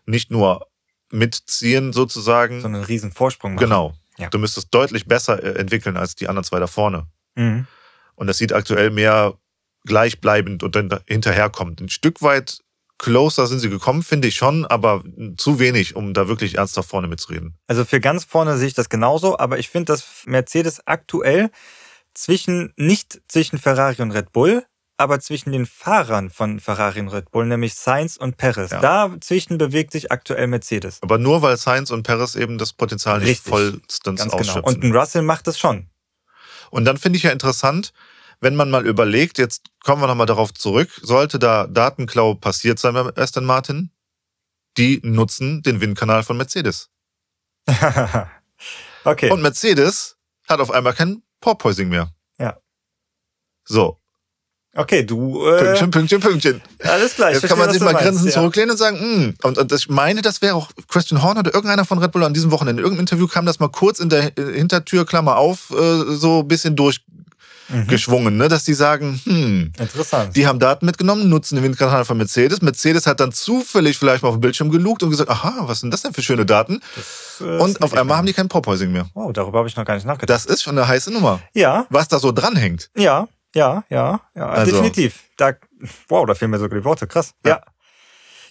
[0.04, 0.66] nicht nur
[1.10, 2.60] mitziehen sozusagen.
[2.60, 3.64] Sondern einen riesen Vorsprung machen.
[3.64, 3.94] Genau.
[4.18, 4.28] Ja.
[4.28, 7.06] Du müsstest deutlich besser äh, entwickeln als die anderen zwei da vorne.
[7.34, 7.66] Mhm.
[8.14, 9.34] Und das sieht aktuell mehr
[9.84, 11.80] gleichbleibend und dann hinterherkommt.
[11.80, 12.60] Ein Stück weit
[13.02, 15.02] closer sind sie gekommen, finde ich schon, aber
[15.36, 17.58] zu wenig, um da wirklich ernsthaft vorne mitzureden.
[17.66, 21.50] Also für ganz vorne sehe ich das genauso, aber ich finde, dass Mercedes aktuell
[22.14, 24.64] zwischen, nicht zwischen Ferrari und Red Bull,
[24.98, 28.70] aber zwischen den Fahrern von Ferrari und Red Bull, nämlich Sainz und Perez.
[28.70, 28.80] Ja.
[28.80, 30.98] Dazwischen bewegt sich aktuell Mercedes.
[31.02, 33.50] Aber nur weil Sainz und Perez eben das Potenzial nicht Richtig.
[33.50, 34.62] vollstens Ganz ausschöpfen.
[34.62, 34.68] Genau.
[34.68, 35.88] Und ein Russell macht das schon.
[36.70, 37.92] Und dann finde ich ja interessant,
[38.42, 42.94] wenn man mal überlegt, jetzt kommen wir nochmal darauf zurück, sollte da Datenklau passiert sein
[42.94, 43.90] bei Aston Martin,
[44.76, 46.90] die nutzen den Windkanal von Mercedes.
[49.04, 49.30] okay.
[49.30, 50.16] Und Mercedes
[50.48, 52.10] hat auf einmal kein Porpoising mehr.
[52.38, 52.58] Ja.
[53.64, 54.02] So,
[54.74, 55.46] Okay, du.
[55.46, 56.62] Äh, Pünktchen, Pünktchen, Pünktchen.
[56.82, 57.30] Alles klar.
[57.30, 58.32] Jetzt kann man sich mal Grenzen ja.
[58.32, 59.24] zurücklehnen und sagen, mh.
[59.24, 59.34] Hm.
[59.42, 62.32] Und, und ich meine, das wäre auch Christian Horner oder irgendeiner von Red Bull an
[62.32, 62.80] diesem Wochenende.
[62.80, 66.48] In irgendeinem Interview kam das mal kurz in der Hintertür, Klammer auf, äh, so ein
[66.48, 67.21] bisschen durchgeschwungen,
[67.72, 68.36] mhm.
[68.36, 68.48] ne?
[68.48, 70.36] dass die sagen, hm, interessant.
[70.36, 72.62] Die haben Daten mitgenommen, nutzen den Windkanal von Mercedes.
[72.62, 75.92] Mercedes hat dann zufällig vielleicht mal auf dem Bildschirm gelugt und gesagt, aha, was sind
[75.92, 76.80] das denn für schöne Daten?
[76.96, 79.06] Das, äh, und auf einmal haben die kein Porpoising mehr.
[79.14, 80.30] Oh, darüber habe ich noch gar nicht nachgedacht.
[80.30, 81.40] Das ist schon eine heiße Nummer.
[81.54, 81.86] Ja.
[81.90, 82.90] Was da so dranhängt.
[82.96, 83.28] Ja.
[83.54, 84.72] Ja, ja, ja, also.
[84.72, 85.24] definitiv.
[85.36, 85.52] Da,
[86.08, 87.06] wow, da fehlen mir sogar die Worte.
[87.06, 87.34] Krass.
[87.44, 87.50] Ja.
[87.50, 87.60] ja.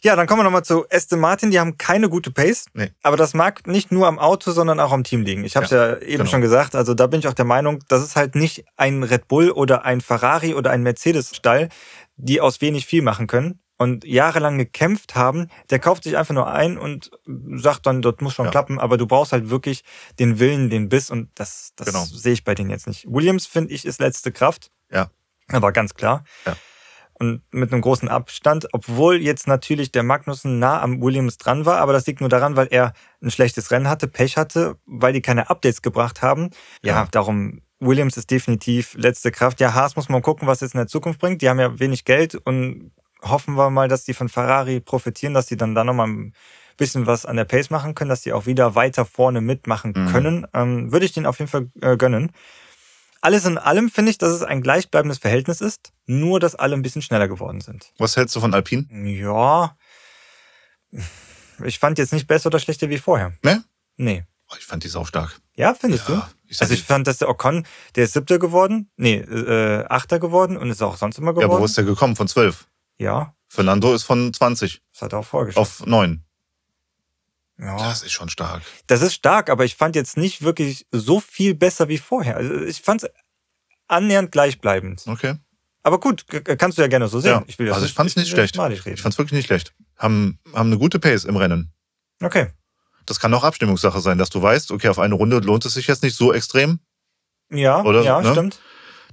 [0.04, 1.52] Ja, dann kommen wir nochmal zu Aston Martin.
[1.52, 2.66] Die haben keine gute Pace.
[2.74, 2.92] Nee.
[3.04, 5.44] Aber das mag nicht nur am Auto, sondern auch am Team liegen.
[5.44, 6.26] Ich habe es ja, ja, eben genau.
[6.26, 6.76] schon gesagt.
[6.76, 9.86] Also da bin ich auch der Meinung, das ist halt nicht ein Red Bull oder
[9.86, 11.70] ein Ferrari oder ein Mercedes-Stall,
[12.16, 16.52] die aus wenig viel machen können und jahrelang gekämpft haben, der kauft sich einfach nur
[16.52, 17.10] ein und
[17.56, 18.52] sagt dann, das muss schon ja.
[18.52, 19.84] klappen, aber du brauchst halt wirklich
[20.20, 22.06] den Willen, den Biss und das, das genau.
[22.06, 23.06] sehe ich bei denen jetzt nicht.
[23.08, 24.72] Williams, finde ich, ist letzte Kraft.
[24.92, 25.10] Ja.
[25.48, 26.24] Aber ganz klar.
[26.46, 26.56] Ja.
[27.22, 31.78] Und mit einem großen Abstand, obwohl jetzt natürlich der Magnussen nah am Williams dran war,
[31.78, 35.22] aber das liegt nur daran, weil er ein schlechtes Rennen hatte, Pech hatte, weil die
[35.22, 36.50] keine Updates gebracht haben.
[36.82, 37.08] Ja, ja.
[37.12, 39.60] darum, Williams ist definitiv letzte Kraft.
[39.60, 41.44] Ja, Haas muss man gucken, was es in der Zukunft bringt.
[41.44, 42.90] Die haben ja wenig Geld und
[43.22, 46.34] hoffen wir mal, dass die von Ferrari profitieren, dass die dann da nochmal ein
[46.76, 50.08] bisschen was an der Pace machen können, dass die auch wieder weiter vorne mitmachen mhm.
[50.08, 50.48] können.
[50.56, 52.32] Ähm, würde ich denen auf jeden Fall äh, gönnen.
[53.22, 56.82] Alles in allem finde ich, dass es ein gleichbleibendes Verhältnis ist, nur dass alle ein
[56.82, 57.94] bisschen schneller geworden sind.
[58.00, 58.88] Was hältst du von Alpine?
[58.92, 59.78] Ja.
[61.64, 63.34] Ich fand jetzt nicht besser oder schlechter wie vorher.
[63.44, 63.64] Ne?
[63.96, 64.26] Nee.
[64.50, 65.40] Oh, ich fand die sau stark.
[65.56, 66.22] Ja, findest ja, du?
[66.48, 70.58] Ich also ich fand, dass der Ocon, der ist siebter geworden, nee, äh, achter geworden
[70.58, 71.52] und ist auch sonst immer geworden.
[71.52, 72.16] Ja, wo ist der gekommen?
[72.16, 72.68] Von zwölf?
[72.98, 73.36] Ja.
[73.48, 74.82] Fernando ist von 20.
[74.94, 75.62] Das hat er auch vorgestellt.
[75.62, 76.24] Auf neun.
[77.60, 77.78] Ja.
[77.78, 78.64] Das ist schon stark.
[78.88, 82.38] Das ist stark, aber ich fand jetzt nicht wirklich so viel besser wie vorher.
[82.38, 83.10] Also ich fand es
[83.88, 85.04] annähernd gleichbleibend.
[85.08, 85.36] Okay.
[85.84, 86.26] Aber gut,
[86.58, 87.32] kannst du ja gerne so sehen.
[87.32, 87.44] Ja.
[87.48, 88.56] Ich will also ich fand es nicht schlecht.
[88.56, 89.74] Ich fand es wirklich nicht schlecht.
[89.98, 91.74] Haben, haben eine gute Pace im Rennen.
[92.22, 92.48] Okay.
[93.06, 95.88] Das kann auch Abstimmungssache sein, dass du weißt, okay, auf eine Runde lohnt es sich
[95.88, 96.80] jetzt nicht so extrem.
[97.52, 98.32] Ja, Oder, ja, ne?
[98.32, 98.60] stimmt.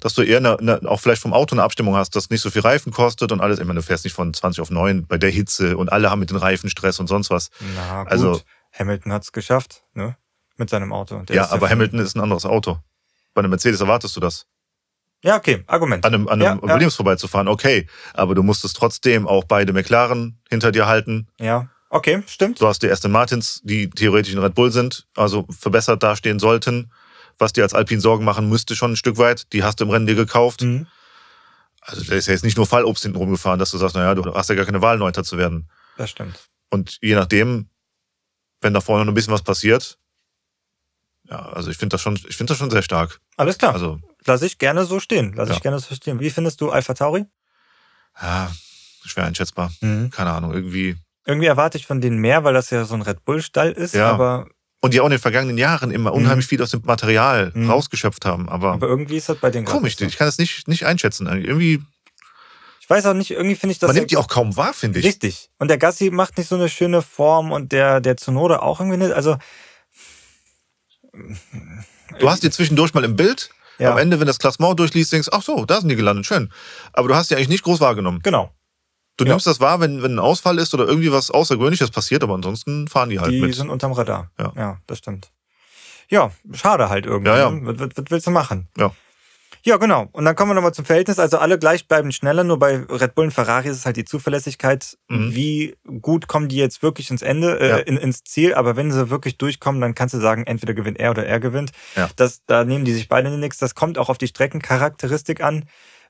[0.01, 2.51] Dass du eher eine, eine, auch vielleicht vom Auto eine Abstimmung hast, das nicht so
[2.51, 3.59] viel Reifen kostet und alles.
[3.59, 6.21] Ich meine, du fährst nicht von 20 auf 9 bei der Hitze und alle haben
[6.21, 7.51] mit den Reifen Stress und sonst was.
[7.77, 8.41] Na gut, also,
[8.79, 10.17] Hamilton hat es geschafft, ne?
[10.57, 11.23] Mit seinem Auto.
[11.23, 12.79] Der ja, aber Hamilton ist ein anderes Auto.
[13.33, 14.47] Bei einem Mercedes erwartest du das.
[15.23, 16.05] Ja, okay, Argument.
[16.05, 16.97] An einem, an einem ja, Williams ja.
[16.97, 17.87] vorbeizufahren, okay.
[18.15, 21.29] Aber du musstest trotzdem auch beide McLaren hinter dir halten.
[21.41, 22.61] Ja, okay, stimmt.
[22.61, 26.93] Du hast die Aston Martins, die theoretisch in Red Bull sind, also verbessert dastehen sollten.
[27.39, 29.53] Was dir als Alpine Sorgen machen müsste, schon ein Stück weit.
[29.53, 30.63] Die hast du im Rennen dir gekauft.
[30.63, 30.87] Mhm.
[31.81, 34.35] Also da ist ja jetzt nicht nur Fallobst hinten rumgefahren, dass du sagst, naja, du
[34.35, 35.71] hast ja gar keine Wahl, Neunter zu werden.
[35.97, 36.39] Das stimmt.
[36.71, 37.71] Und je nachdem,
[38.61, 39.99] wenn da vorne noch ein bisschen was passiert,
[41.31, 43.21] ja, also ich finde das schon, ich finde das schon sehr stark.
[43.37, 43.75] Alles klar.
[43.75, 45.35] Also lasse ich gerne so stehen.
[45.35, 45.57] Lasse ja.
[45.57, 46.21] ich gerne so stehen.
[46.21, 47.27] Wie findest du Alpha Tauri?
[48.21, 48.51] Ja,
[49.05, 49.73] schwer einschätzbar.
[49.81, 50.11] Mhm.
[50.11, 50.97] Keine Ahnung, irgendwie.
[51.25, 54.11] Irgendwie erwarte ich von denen mehr, weil das ja so ein Red Bull-Stall ist, ja.
[54.11, 54.49] aber.
[54.81, 56.19] Und die auch in den vergangenen Jahren immer mhm.
[56.19, 57.71] unheimlich viel aus dem Material mhm.
[57.71, 58.49] rausgeschöpft haben.
[58.49, 60.05] Aber, aber irgendwie ist das bei den Komisch, so.
[60.05, 61.27] ich kann das nicht, nicht einschätzen.
[61.27, 61.83] Irgendwie.
[62.81, 63.89] Ich weiß auch nicht, irgendwie finde ich das.
[63.89, 65.05] Man nimmt die auch kaum wahr, finde ich.
[65.05, 65.51] Richtig.
[65.59, 68.99] Und der Gassi macht nicht so eine schöne Form und der, der Tsunoda auch irgendwie
[68.99, 69.13] nicht.
[69.13, 69.37] Also.
[72.19, 73.93] Du hast die zwischendurch mal im Bild ja.
[73.93, 76.51] Am Ende, wenn das Klassement durchliest, denkst du, ach so, da sind die gelandet, schön.
[76.93, 78.21] Aber du hast die eigentlich nicht groß wahrgenommen.
[78.23, 78.53] Genau.
[79.19, 79.33] Du ja.
[79.33, 82.89] nimmst das wahr, wenn, wenn ein Ausfall ist oder irgendwie was Außergewöhnliches passiert, aber ansonsten
[82.89, 83.51] fahren die halt die mit.
[83.51, 84.31] Die sind unterm Radar.
[84.39, 84.53] Ja.
[84.57, 85.33] ja, das stimmt.
[86.09, 87.31] Ja, schade halt irgendwie.
[87.31, 87.59] Ja, ja.
[87.63, 88.69] Was, was, was willst du machen?
[88.79, 88.93] Ja.
[89.65, 90.09] Ja, genau.
[90.13, 91.19] Und dann kommen wir nochmal zum Verhältnis.
[91.19, 94.97] Also alle gleichbleibend schneller, nur bei Red Bull und Ferrari ist es halt die Zuverlässigkeit.
[95.09, 95.35] Mhm.
[95.35, 97.77] Wie gut kommen die jetzt wirklich ins Ende, äh, ja.
[97.79, 98.55] in, ins Ziel?
[98.55, 101.73] Aber wenn sie wirklich durchkommen, dann kannst du sagen, entweder gewinnt er oder er gewinnt.
[101.97, 102.09] Ja.
[102.17, 103.59] Das, da nehmen die sich beide nichts.
[103.59, 105.65] Das kommt auch auf die Streckencharakteristik an.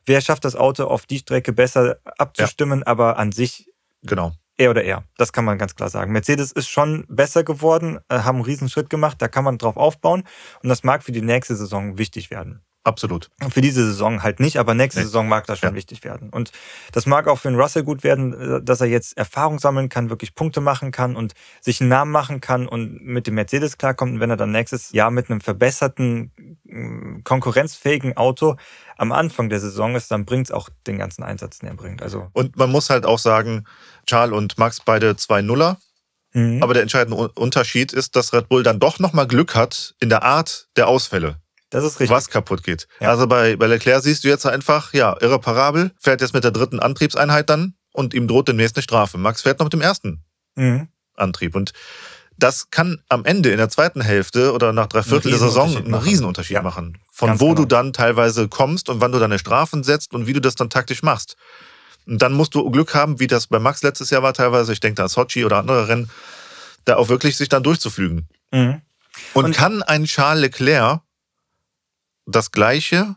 [0.08, 2.86] Wer schafft das Auto auf die Strecke besser abzustimmen, ja.
[2.86, 3.70] aber an sich
[4.02, 4.32] genau.
[4.56, 5.04] er oder er.
[5.18, 6.12] Das kann man ganz klar sagen.
[6.12, 9.76] Mercedes ist schon besser geworden, äh, haben einen riesen Schritt gemacht, da kann man drauf
[9.76, 10.24] aufbauen
[10.62, 12.62] und das mag für die nächste Saison wichtig werden.
[12.84, 13.28] Absolut.
[13.50, 15.04] Für diese Saison halt nicht, aber nächste nee.
[15.04, 15.74] Saison mag das schon ja.
[15.74, 16.30] wichtig werden.
[16.30, 16.52] Und
[16.92, 20.08] das mag auch für den Russell gut werden, äh, dass er jetzt Erfahrung sammeln kann,
[20.08, 24.14] wirklich Punkte machen kann und sich einen Namen machen kann und mit dem Mercedes klarkommt.
[24.14, 26.32] Und wenn er dann nächstes Jahr mit einem verbesserten,
[27.24, 28.56] konkurrenzfähigen Auto
[28.98, 32.02] am Anfang der Saison ist, dann bringt es auch den ganzen Einsatz, den er bringt.
[32.02, 33.64] Also und man muss halt auch sagen,
[34.06, 35.78] Charles und Max beide zwei Nuller.
[36.34, 36.62] Mhm.
[36.62, 40.24] Aber der entscheidende Unterschied ist, dass Red Bull dann doch nochmal Glück hat in der
[40.24, 41.40] Art der Ausfälle.
[41.70, 42.10] Das ist richtig.
[42.10, 42.88] Was kaputt geht.
[43.00, 43.10] Ja.
[43.10, 46.80] Also bei, bei Leclerc siehst du jetzt einfach, ja, irreparabel, fährt jetzt mit der dritten
[46.80, 49.16] Antriebseinheit dann und ihm droht demnächst eine Strafe.
[49.16, 50.24] Max fährt noch mit dem ersten
[50.56, 50.88] mhm.
[51.14, 51.54] Antrieb.
[51.54, 51.72] Und
[52.38, 55.94] das kann am Ende in der zweiten Hälfte oder nach drei Viertel der Saison einen
[55.94, 56.62] Riesenunterschied ja.
[56.62, 56.98] machen.
[57.10, 57.60] Von Ganz wo genau.
[57.60, 60.70] du dann teilweise kommst und wann du deine Strafen setzt und wie du das dann
[60.70, 61.36] taktisch machst.
[62.06, 64.80] Und dann musst du Glück haben, wie das bei Max letztes Jahr war teilweise, ich
[64.80, 66.10] denke da an Sochi oder andere Rennen,
[66.84, 68.28] da auch wirklich sich dann durchzuflügen.
[68.52, 68.80] Mhm.
[69.34, 71.00] Und, und kann ein Charles Leclerc
[72.24, 73.16] das Gleiche,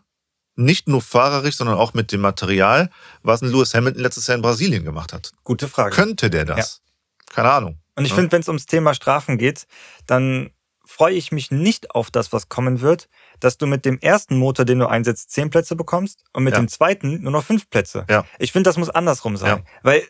[0.55, 2.89] nicht nur fahrerisch, sondern auch mit dem Material,
[3.21, 5.31] was ein Lewis Hamilton letztes Jahr in Brasilien gemacht hat.
[5.43, 5.95] Gute Frage.
[5.95, 6.81] Könnte der das?
[7.27, 7.33] Ja.
[7.35, 7.77] Keine Ahnung.
[7.95, 8.15] Und ich ja.
[8.15, 9.67] finde, wenn es ums Thema Strafen geht,
[10.05, 10.51] dann
[10.85, 13.07] freue ich mich nicht auf das, was kommen wird,
[13.39, 16.59] dass du mit dem ersten Motor, den du einsetzt, zehn Plätze bekommst und mit ja.
[16.59, 18.05] dem zweiten nur noch fünf Plätze.
[18.09, 18.25] Ja.
[18.39, 19.63] Ich finde, das muss andersrum sein.
[19.83, 20.03] Weil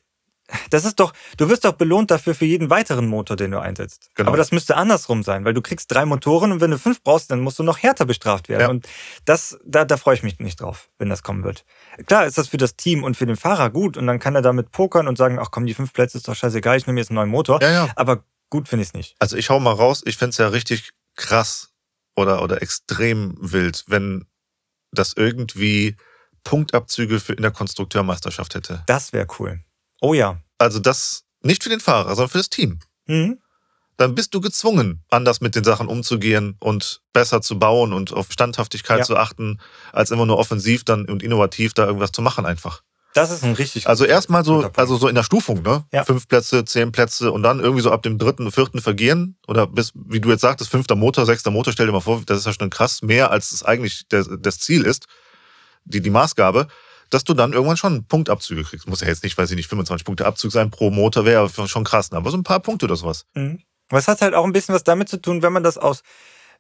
[0.70, 4.10] das ist doch, du wirst doch belohnt dafür für jeden weiteren Motor, den du einsetzt.
[4.16, 4.30] Genau.
[4.30, 7.32] Aber das müsste andersrum sein, weil du kriegst drei Motoren und wenn du fünf brauchst,
[7.32, 8.62] dann musst du noch härter bestraft werden.
[8.62, 8.70] Ja.
[8.70, 8.88] Und
[9.26, 11.66] das, da, da freue ich mich nicht drauf, wenn das kommen wird.
[12.06, 14.42] Klar ist das für das Team und für den Fahrer gut und dann kann er
[14.42, 17.10] damit pokern und sagen, ach komm, die fünf Plätze ist doch scheißegal, ich nehme jetzt
[17.10, 17.62] einen neuen Motor.
[17.62, 17.90] Ja, ja.
[17.96, 19.16] Aber gut finde ich es nicht.
[19.20, 21.72] Also ich hau mal raus, ich finde es ja richtig krass
[22.16, 24.26] oder, oder extrem wild, wenn
[24.92, 25.96] das irgendwie
[26.44, 28.84] Punktabzüge für in der Konstrukteurmeisterschaft hätte.
[28.88, 29.62] Das wäre cool.
[30.02, 30.42] Oh ja.
[30.58, 32.80] Also das nicht für den Fahrer, sondern für das Team.
[33.08, 33.40] Mhm.
[33.98, 38.32] Dann bist du gezwungen, anders mit den Sachen umzugehen und besser zu bauen und auf
[38.32, 39.06] Standhaftigkeit ja.
[39.06, 39.60] zu achten,
[39.94, 42.82] als immer nur offensiv dann und innovativ da irgendwas zu machen einfach.
[43.14, 43.88] Das ist ein richtig.
[43.88, 45.86] Also erstmal so, also so in der Stufung, ne?
[45.92, 46.06] Ja.
[46.06, 49.92] Fünf Plätze, zehn Plätze und dann irgendwie so ab dem dritten, vierten Vergehen oder bis,
[49.94, 52.54] wie du jetzt sagtest, fünfter Motor, sechster Motor, stell dir mal vor, das ist ja
[52.54, 55.08] schon krass, mehr als es eigentlich der, das Ziel ist,
[55.84, 56.68] die, die Maßgabe
[57.12, 58.88] dass du dann irgendwann schon Punktabzüge kriegst.
[58.88, 61.84] Muss ja jetzt nicht, weiß ich nicht, 25 Punkte Abzug sein pro Motor, wäre schon
[61.84, 62.18] krass, ne?
[62.18, 63.26] aber so ein paar Punkte oder sowas.
[63.36, 63.60] Mhm.
[63.90, 66.02] Es hat halt auch ein bisschen was damit zu tun, wenn man das aus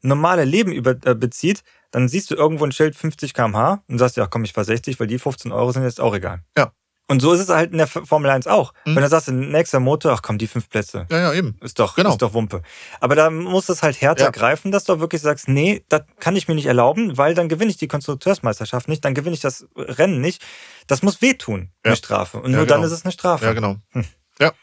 [0.02, 4.18] normale Leben über, äh, bezieht, dann siehst du irgendwo ein Schild 50 km/h und sagst,
[4.18, 6.43] ja komm, ich fahr 60, weil die 15 Euro sind jetzt auch egal.
[6.58, 6.74] Ja.
[7.12, 8.74] Und so ist es halt in der Formel 1 auch.
[8.86, 8.95] Mhm.
[8.95, 11.07] Wenn du sagst, nächster Motor, ach komm, die fünf Plätze.
[11.12, 11.57] Ja, ja, eben.
[11.59, 12.12] Ist doch, genau.
[12.12, 12.62] ist doch Wumpe.
[13.01, 14.30] Aber da muss es halt härter ja.
[14.30, 17.70] greifen, dass du wirklich sagst, nee, das kann ich mir nicht erlauben, weil dann gewinne
[17.70, 20.41] ich die Konstrukteursmeisterschaft nicht, dann gewinne ich das Rennen nicht.
[20.88, 21.89] Das muss wehtun, ja.
[21.89, 22.38] eine Strafe.
[22.38, 22.78] Und ja, nur genau.
[22.78, 23.43] dann ist es eine Strafe.
[23.43, 23.76] Ja, genau.
[23.89, 24.05] Hm.
[24.39, 24.53] Ja.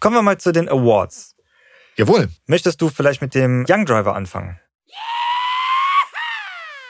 [0.00, 1.36] Kommen wir mal zu den Awards.
[1.94, 2.28] Jawohl.
[2.46, 4.58] Möchtest du vielleicht mit dem Young Driver anfangen?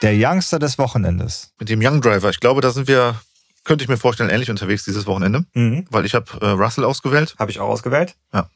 [0.01, 1.53] Der Youngster des Wochenendes.
[1.59, 2.31] Mit dem Young Driver.
[2.31, 3.21] Ich glaube, da sind wir
[3.65, 5.87] könnte ich mir vorstellen, ähnlich unterwegs dieses Wochenende, mhm.
[5.91, 7.35] weil ich habe äh, Russell ausgewählt.
[7.39, 8.15] Habe ich auch ausgewählt.
[8.33, 8.49] Ja.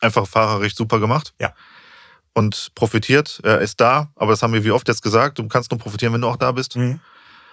[0.00, 1.34] Einfach fahrerisch super gemacht.
[1.40, 1.54] Ja.
[2.34, 3.40] Und profitiert.
[3.44, 6.12] Er ist da, aber das haben wir wie oft jetzt gesagt, du kannst nur profitieren,
[6.12, 6.76] wenn du auch da bist.
[6.76, 7.00] Mhm.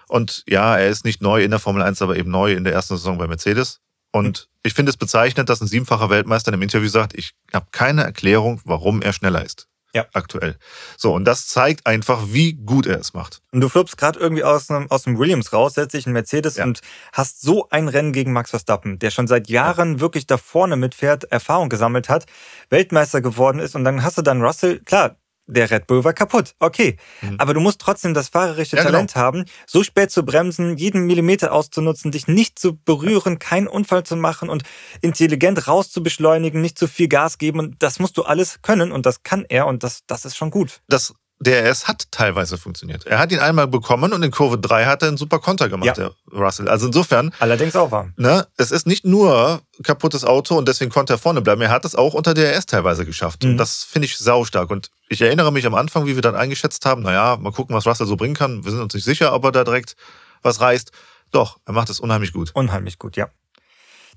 [0.09, 2.73] Und ja, er ist nicht neu in der Formel 1, aber eben neu in der
[2.73, 3.79] ersten Saison bei Mercedes.
[4.11, 4.57] Und mhm.
[4.63, 8.59] ich finde es bezeichnend, dass ein siebenfacher Weltmeister im Interview sagt, ich habe keine Erklärung,
[8.65, 10.05] warum er schneller ist ja.
[10.13, 10.57] aktuell.
[10.97, 13.41] So, und das zeigt einfach, wie gut er es macht.
[13.51, 16.57] Und du flippst gerade irgendwie aus einem, aus dem Williams raus, setzt dich in Mercedes
[16.57, 16.65] ja.
[16.65, 16.81] und
[17.11, 19.99] hast so ein Rennen gegen Max Verstappen, der schon seit Jahren ja.
[19.99, 22.25] wirklich da vorne mitfährt, Erfahrung gesammelt hat,
[22.69, 25.15] Weltmeister geworden ist und dann hast du dann Russell, klar,
[25.53, 26.55] der Red Bull war kaputt.
[26.59, 26.97] Okay.
[27.21, 27.35] Mhm.
[27.37, 29.25] Aber du musst trotzdem das fahrerische ja, Talent genau.
[29.25, 34.15] haben, so spät zu bremsen, jeden Millimeter auszunutzen, dich nicht zu berühren, keinen Unfall zu
[34.15, 34.63] machen und
[35.01, 37.59] intelligent rauszubeschleunigen, nicht zu viel Gas geben.
[37.59, 40.51] Und das musst du alles können und das kann er und das, das ist schon
[40.51, 40.81] gut.
[40.87, 41.13] Das
[41.43, 43.05] DRS hat teilweise funktioniert.
[43.05, 45.85] Er hat ihn einmal bekommen und in Kurve 3 hat er einen super Konter gemacht,
[45.85, 45.93] ja.
[45.93, 46.67] der Russell.
[46.67, 47.33] Also insofern.
[47.39, 48.13] Allerdings auch warm.
[48.17, 51.61] Ne, es ist nicht nur kaputtes Auto und deswegen konnte er vorne bleiben.
[51.61, 53.43] Er hat es auch unter DRS teilweise geschafft.
[53.43, 53.51] Mhm.
[53.51, 54.71] Und das finde ich saustark.
[54.71, 57.85] Und ich erinnere mich am Anfang, wie wir dann eingeschätzt haben, naja, mal gucken, was
[57.85, 58.63] Russell so bringen kann.
[58.65, 59.95] Wir sind uns nicht sicher, ob er da direkt
[60.41, 60.91] was reißt.
[61.31, 62.51] Doch, er macht es unheimlich gut.
[62.53, 63.27] Unheimlich gut, ja.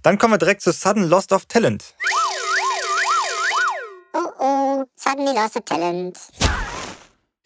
[0.02, 1.94] Dann kommen wir direkt zu Sudden Lost of Talent.
[4.18, 6.18] Oh oh, suddenly lost of talent.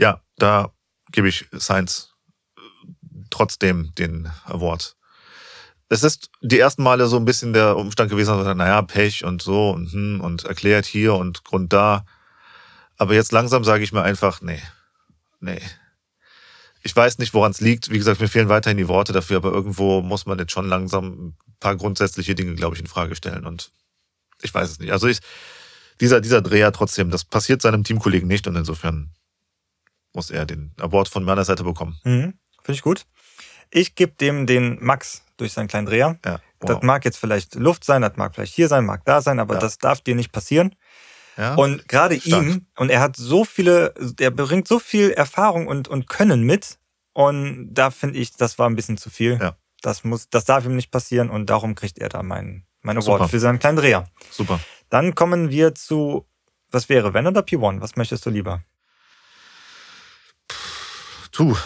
[0.01, 0.73] Ja, da
[1.13, 2.15] gebe ich Science
[2.57, 2.61] äh,
[3.29, 4.97] trotzdem den Award.
[5.91, 9.43] Es ist die ersten Male so ein bisschen der Umstand gewesen, dass naja, Pech und
[9.43, 12.07] so und, hm, und erklärt hier und Grund da.
[12.97, 14.63] Aber jetzt langsam sage ich mir einfach, nee,
[15.41, 15.61] nee.
[16.83, 17.91] Ich weiß nicht, woran es liegt.
[17.91, 21.29] Wie gesagt, mir fehlen weiterhin die Worte dafür, aber irgendwo muss man jetzt schon langsam
[21.29, 23.45] ein paar grundsätzliche Dinge, glaube ich, in Frage stellen.
[23.45, 23.71] Und
[24.41, 24.93] ich weiß es nicht.
[24.93, 25.19] Also ich,
[26.01, 29.13] dieser, dieser Dreher trotzdem, das passiert seinem Teamkollegen nicht und insofern
[30.15, 31.99] muss er den Award von meiner Seite bekommen.
[32.05, 32.35] Mhm.
[32.63, 33.07] Finde ich gut.
[33.71, 36.19] Ich gebe dem den Max durch seinen kleinen Dreher.
[36.25, 36.69] Ja, wow.
[36.69, 39.55] Das mag jetzt vielleicht Luft sein, das mag vielleicht hier sein, mag da sein, aber
[39.55, 39.61] ja.
[39.61, 40.75] das darf dir nicht passieren.
[41.37, 45.89] Ja, und gerade ihm, und er hat so viele, er bringt so viel Erfahrung und,
[45.89, 46.79] und Können mit.
[47.13, 49.39] Und da finde ich, das war ein bisschen zu viel.
[49.41, 49.57] Ja.
[49.81, 53.31] Das muss, das darf ihm nicht passieren und darum kriegt er da mein, mein Award
[53.31, 54.07] für seinen kleinen Dreher.
[54.31, 54.61] Super.
[54.91, 56.27] Dann kommen wir zu,
[56.71, 57.81] was wäre, wenn oder P1?
[57.81, 58.63] Was möchtest du lieber?
[61.33, 61.57] Tu.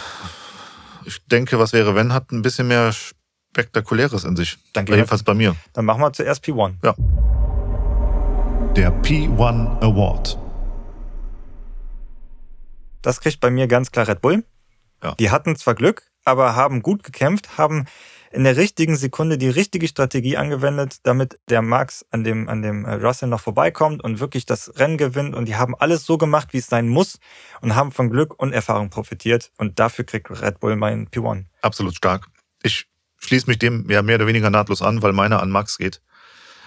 [1.05, 4.59] Ich denke, was wäre, wenn, hat ein bisschen mehr Spektakuläres in sich.
[4.73, 4.95] Danke.
[4.95, 5.55] Jedenfalls bei mir.
[5.73, 6.75] Dann machen wir zuerst P1.
[6.83, 6.95] Ja.
[8.75, 10.39] Der P1 Award.
[13.03, 14.45] Das kriegt bei mir ganz klar Red Bull.
[15.03, 15.15] Ja.
[15.17, 17.85] Die hatten zwar Glück, aber haben gut gekämpft, haben
[18.35, 22.85] in der richtigen Sekunde die richtige Strategie angewendet, damit der Max an dem, an dem
[22.85, 25.37] äh, Russell noch vorbeikommt und wirklich das Rennen gewinnt.
[25.37, 27.19] Und die haben alles so gemacht, wie es sein muss
[27.61, 29.53] und haben von Glück und Erfahrung profitiert.
[29.57, 31.45] Und dafür kriegt Red Bull mein P1.
[31.63, 32.27] Absolut stark.
[32.63, 32.87] Ich
[33.19, 36.01] schließe mich dem ja mehr oder weniger nahtlos an, weil meiner an Max geht.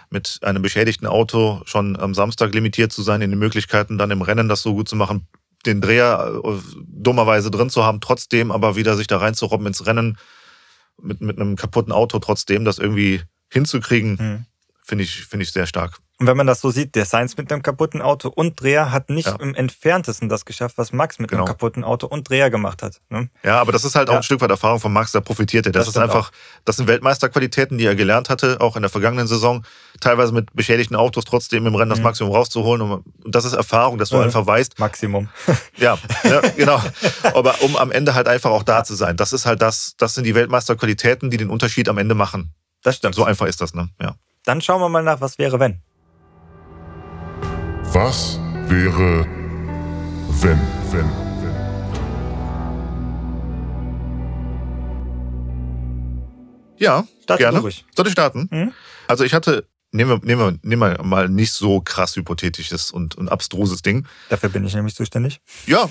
[0.10, 4.22] Mit einem beschädigten Auto schon am Samstag limitiert zu sein in den Möglichkeiten, dann im
[4.22, 5.28] Rennen das so gut zu machen,
[5.66, 6.58] den Dreher äh,
[6.88, 10.18] dummerweise drin zu haben, trotzdem aber wieder sich da reinzurobben ins Rennen
[11.02, 13.22] mit, mit einem kaputten Auto trotzdem das irgendwie
[13.52, 14.46] hinzukriegen, mhm.
[14.88, 16.00] Finde ich, finde ich sehr stark.
[16.20, 19.12] Und wenn man das so sieht, der Sainz mit einem kaputten Auto und Dreher hat
[19.12, 19.36] nicht ja.
[19.36, 21.44] im entferntesten das geschafft, was Max mit genau.
[21.44, 23.02] einem kaputten Auto und Dreher gemacht hat.
[23.10, 23.30] Ne?
[23.44, 25.74] Ja, aber das ist halt auch ein Stück weit Erfahrung von Max, da profitiert er.
[25.74, 26.66] Das, das ist einfach, auch.
[26.66, 29.64] das sind Weltmeisterqualitäten, die er gelernt hatte, auch in der vergangenen Saison,
[30.00, 32.06] teilweise mit beschädigten Autos trotzdem im Rennen das mhm.
[32.06, 32.82] Maximum rauszuholen.
[32.82, 34.24] Und das ist Erfahrung, dass du mhm.
[34.24, 34.80] einfach weißt.
[34.80, 35.30] Maximum.
[35.78, 36.82] ja, ja, genau.
[37.36, 39.18] Aber um am Ende halt einfach auch da zu sein.
[39.18, 42.56] Das ist halt das, das sind die Weltmeisterqualitäten, die den Unterschied am Ende machen.
[42.82, 43.14] Das stimmt.
[43.14, 43.90] So einfach ist das, ne?
[44.02, 44.16] Ja.
[44.48, 45.82] Dann schauen wir mal nach, was wäre, wenn.
[47.92, 48.40] Was
[48.70, 49.26] wäre,
[50.42, 51.10] wenn, wenn,
[51.42, 51.58] wenn?
[56.78, 57.60] Ja, Start gerne.
[57.60, 57.84] Ruhig.
[57.94, 58.48] Soll ich starten?
[58.50, 58.74] Mhm.
[59.10, 63.16] Also ich hatte, nehmen wir, nehmen, wir, nehmen wir mal nicht so krass hypothetisches und,
[63.16, 64.08] und abstruses Ding.
[64.30, 65.42] Dafür bin ich nämlich zuständig.
[65.66, 65.90] Ja,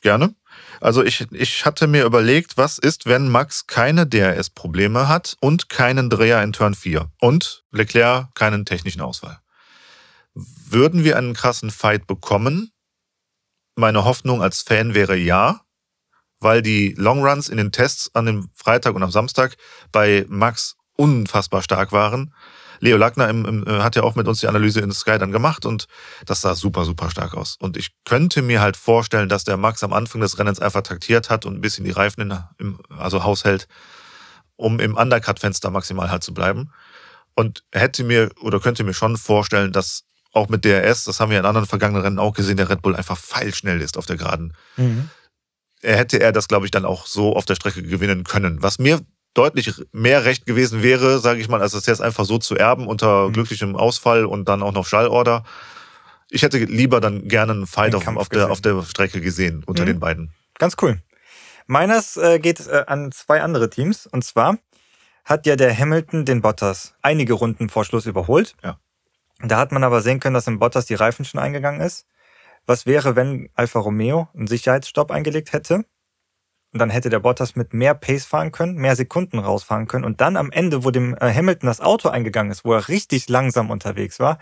[0.00, 0.32] gerne.
[0.80, 6.10] Also ich, ich hatte mir überlegt, was ist, wenn Max keine DRS-Probleme hat und keinen
[6.10, 9.40] Dreher in Turn 4 und Leclerc keinen technischen Ausfall
[10.68, 12.70] würden wir einen krassen Fight bekommen?
[13.76, 15.60] meine Hoffnung als Fan wäre ja,
[16.40, 19.56] weil die Longruns in den Tests an dem Freitag und am Samstag
[19.92, 22.32] bei Max unfassbar stark waren.
[22.80, 25.32] Leo Lackner im, im, äh, hat ja auch mit uns die Analyse in Sky dann
[25.32, 25.86] gemacht und
[26.26, 27.56] das sah super, super stark aus.
[27.58, 31.30] Und ich könnte mir halt vorstellen, dass der Max am Anfang des Rennens einfach taktiert
[31.30, 33.66] hat und ein bisschen die Reifen in, im, also Haus hält,
[34.56, 36.70] um im Undercut-Fenster maximal halt zu bleiben.
[37.34, 41.38] Und hätte mir oder könnte mir schon vorstellen, dass auch mit DRS, das haben wir
[41.38, 44.54] in anderen vergangenen Rennen auch gesehen, der Red Bull einfach feilschnell ist auf der Geraden.
[44.76, 45.10] Mhm.
[45.82, 48.62] Er hätte er das, glaube ich, dann auch so auf der Strecke gewinnen können.
[48.62, 49.00] Was mir
[49.36, 52.86] deutlich mehr recht gewesen wäre, sage ich mal, als das jetzt einfach so zu erben
[52.86, 53.32] unter mhm.
[53.32, 55.44] glücklichem Ausfall und dann auch noch Schallorder.
[56.30, 59.82] Ich hätte lieber dann gerne einen Fight auf, auf, der, auf der Strecke gesehen unter
[59.82, 59.86] mhm.
[59.86, 60.30] den beiden.
[60.58, 61.00] Ganz cool.
[61.66, 64.06] Meines äh, geht äh, an zwei andere Teams.
[64.06, 64.58] Und zwar
[65.24, 68.54] hat ja der Hamilton den Bottas einige Runden vor Schluss überholt.
[68.62, 68.78] Ja.
[69.40, 72.06] Da hat man aber sehen können, dass im Bottas die Reifen schon eingegangen ist.
[72.64, 75.84] Was wäre, wenn Alfa Romeo einen Sicherheitsstopp eingelegt hätte?
[76.76, 80.04] Und dann hätte der Bottas mit mehr Pace fahren können, mehr Sekunden rausfahren können.
[80.04, 83.30] Und dann am Ende, wo dem äh, Hamilton das Auto eingegangen ist, wo er richtig
[83.30, 84.38] langsam unterwegs war,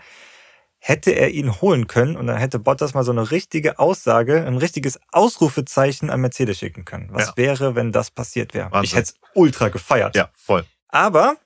[0.79, 4.57] hätte er ihn holen können und dann hätte Bottas mal so eine richtige Aussage, ein
[4.57, 7.07] richtiges Ausrufezeichen an Mercedes schicken können.
[7.13, 7.37] Was ja.
[7.37, 8.69] wäre, wenn das passiert wäre?
[8.69, 8.83] Wahnsinn.
[8.83, 10.13] Ich hätte es ultra gefeiert.
[10.17, 10.65] Ja, voll.
[10.89, 11.37] Aber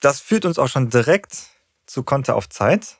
[0.00, 1.38] das führt uns auch schon direkt
[1.86, 2.98] zu Konter auf Zeit.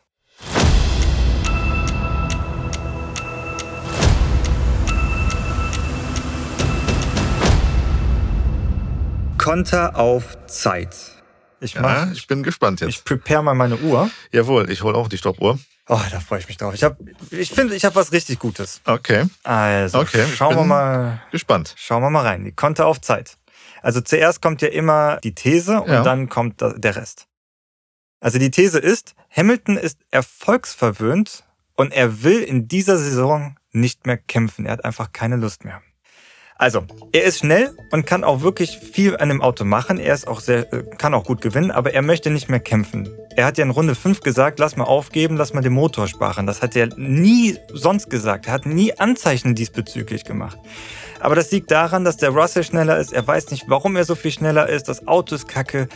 [9.45, 10.97] Konter auf Zeit.
[11.61, 12.89] Ich, mach, ja, ich bin gespannt jetzt.
[12.89, 14.11] Ich prepare mal meine Uhr.
[14.33, 15.59] Jawohl, ich hole auch die Stoppuhr.
[15.87, 16.73] Oh, da freue ich mich drauf.
[16.73, 16.97] Ich, hab,
[17.31, 18.81] ich finde, ich habe was richtig Gutes.
[18.87, 19.27] Okay.
[19.43, 21.23] Also, okay, schauen wir mal.
[21.31, 21.75] Gespannt.
[21.77, 22.47] Schauen wir mal rein.
[22.47, 23.37] Die Konter auf Zeit.
[23.83, 26.03] Also zuerst kommt ja immer die These und ja.
[26.03, 27.27] dann kommt der Rest.
[28.21, 34.17] Also die These ist, Hamilton ist erfolgsverwöhnt und er will in dieser Saison nicht mehr
[34.17, 34.65] kämpfen.
[34.65, 35.83] Er hat einfach keine Lust mehr.
[36.57, 39.99] Also, er ist schnell und kann auch wirklich viel an dem Auto machen.
[39.99, 43.09] Er ist auch sehr, äh, kann auch gut gewinnen, aber er möchte nicht mehr kämpfen.
[43.35, 46.47] Er hat ja in Runde 5 gesagt, lass mal aufgeben, lass mal den Motor sparen.
[46.47, 48.47] Das hat er nie sonst gesagt.
[48.47, 50.57] Er hat nie Anzeichen diesbezüglich gemacht.
[51.19, 53.13] Aber das liegt daran, dass der Russell schneller ist.
[53.13, 54.89] Er weiß nicht, warum er so viel schneller ist.
[54.89, 55.89] Das Auto ist kacke.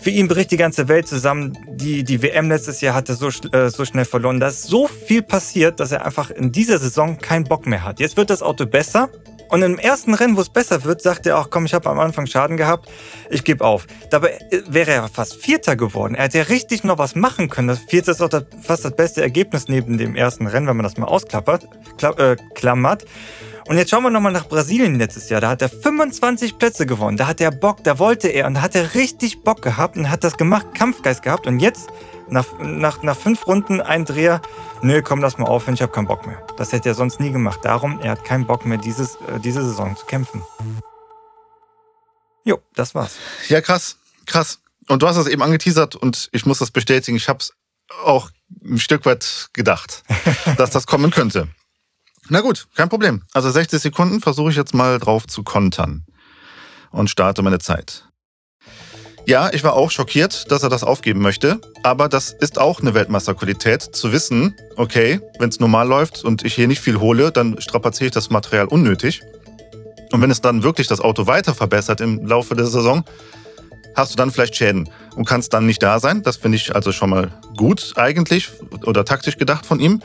[0.00, 1.56] Für ihn bricht die ganze Welt zusammen.
[1.68, 4.40] Die, die WM letztes Jahr hatte so, äh, so schnell verloren.
[4.40, 8.00] Da ist so viel passiert, dass er einfach in dieser Saison keinen Bock mehr hat.
[8.00, 9.10] Jetzt wird das Auto besser.
[9.48, 11.98] Und im ersten Rennen, wo es besser wird, sagt er auch, komm, ich habe am
[11.98, 12.88] Anfang Schaden gehabt,
[13.30, 13.86] ich gebe auf.
[14.10, 16.14] Dabei äh, wäre er fast Vierter geworden.
[16.14, 17.68] Er hätte ja richtig noch was machen können.
[17.68, 20.84] Das Vierte ist auch das, fast das beste Ergebnis neben dem ersten Rennen, wenn man
[20.84, 21.68] das mal ausklappert,
[21.98, 23.04] klapp, äh, klammert.
[23.68, 25.40] Und jetzt schauen wir nochmal nach Brasilien letztes Jahr.
[25.40, 27.16] Da hat er 25 Plätze gewonnen.
[27.16, 30.08] Da hat er Bock, da wollte er und da hat er richtig Bock gehabt und
[30.08, 31.48] hat das gemacht, Kampfgeist gehabt.
[31.48, 31.88] Und jetzt,
[32.28, 34.40] nach, nach, nach fünf Runden, ein Dreher,
[34.82, 36.46] nö, komm, lass mal aufhören, ich habe keinen Bock mehr.
[36.58, 37.58] Das hätte er sonst nie gemacht.
[37.64, 40.42] Darum, er hat keinen Bock mehr, dieses, äh, diese Saison zu kämpfen.
[42.44, 43.16] Jo, das war's.
[43.48, 43.96] Ja, krass,
[44.26, 44.60] krass.
[44.86, 47.16] Und du hast es eben angeteasert und ich muss das bestätigen.
[47.16, 47.52] Ich habe es
[48.04, 48.30] auch
[48.64, 50.04] ein Stück weit gedacht,
[50.56, 51.48] dass das kommen könnte.
[52.28, 53.22] Na gut, kein Problem.
[53.32, 56.04] Also 60 Sekunden versuche ich jetzt mal drauf zu kontern
[56.90, 58.04] und starte meine Zeit.
[59.26, 62.94] Ja, ich war auch schockiert, dass er das aufgeben möchte, aber das ist auch eine
[62.94, 67.60] Weltmeisterqualität, zu wissen, okay, wenn es normal läuft und ich hier nicht viel hole, dann
[67.60, 69.22] strapaziere ich das Material unnötig.
[70.12, 73.04] Und wenn es dann wirklich das Auto weiter verbessert im Laufe der Saison,
[73.96, 76.22] hast du dann vielleicht Schäden und kannst dann nicht da sein.
[76.22, 78.50] Das finde ich also schon mal gut eigentlich
[78.84, 80.00] oder taktisch gedacht von ihm.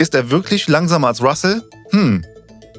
[0.00, 1.62] Ist er wirklich langsamer als Russell?
[1.90, 2.24] Hm.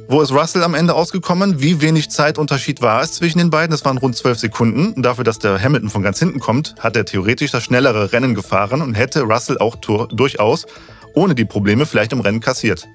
[0.07, 1.61] Wo ist Russell am Ende ausgekommen?
[1.61, 3.69] Wie wenig Zeitunterschied war es zwischen den beiden?
[3.69, 4.93] Das waren rund zwölf Sekunden.
[4.93, 8.33] Und dafür, dass der Hamilton von ganz hinten kommt, hat er theoretisch das schnellere Rennen
[8.33, 10.65] gefahren und hätte Russell auch durchaus
[11.13, 12.87] ohne die Probleme vielleicht im Rennen kassiert.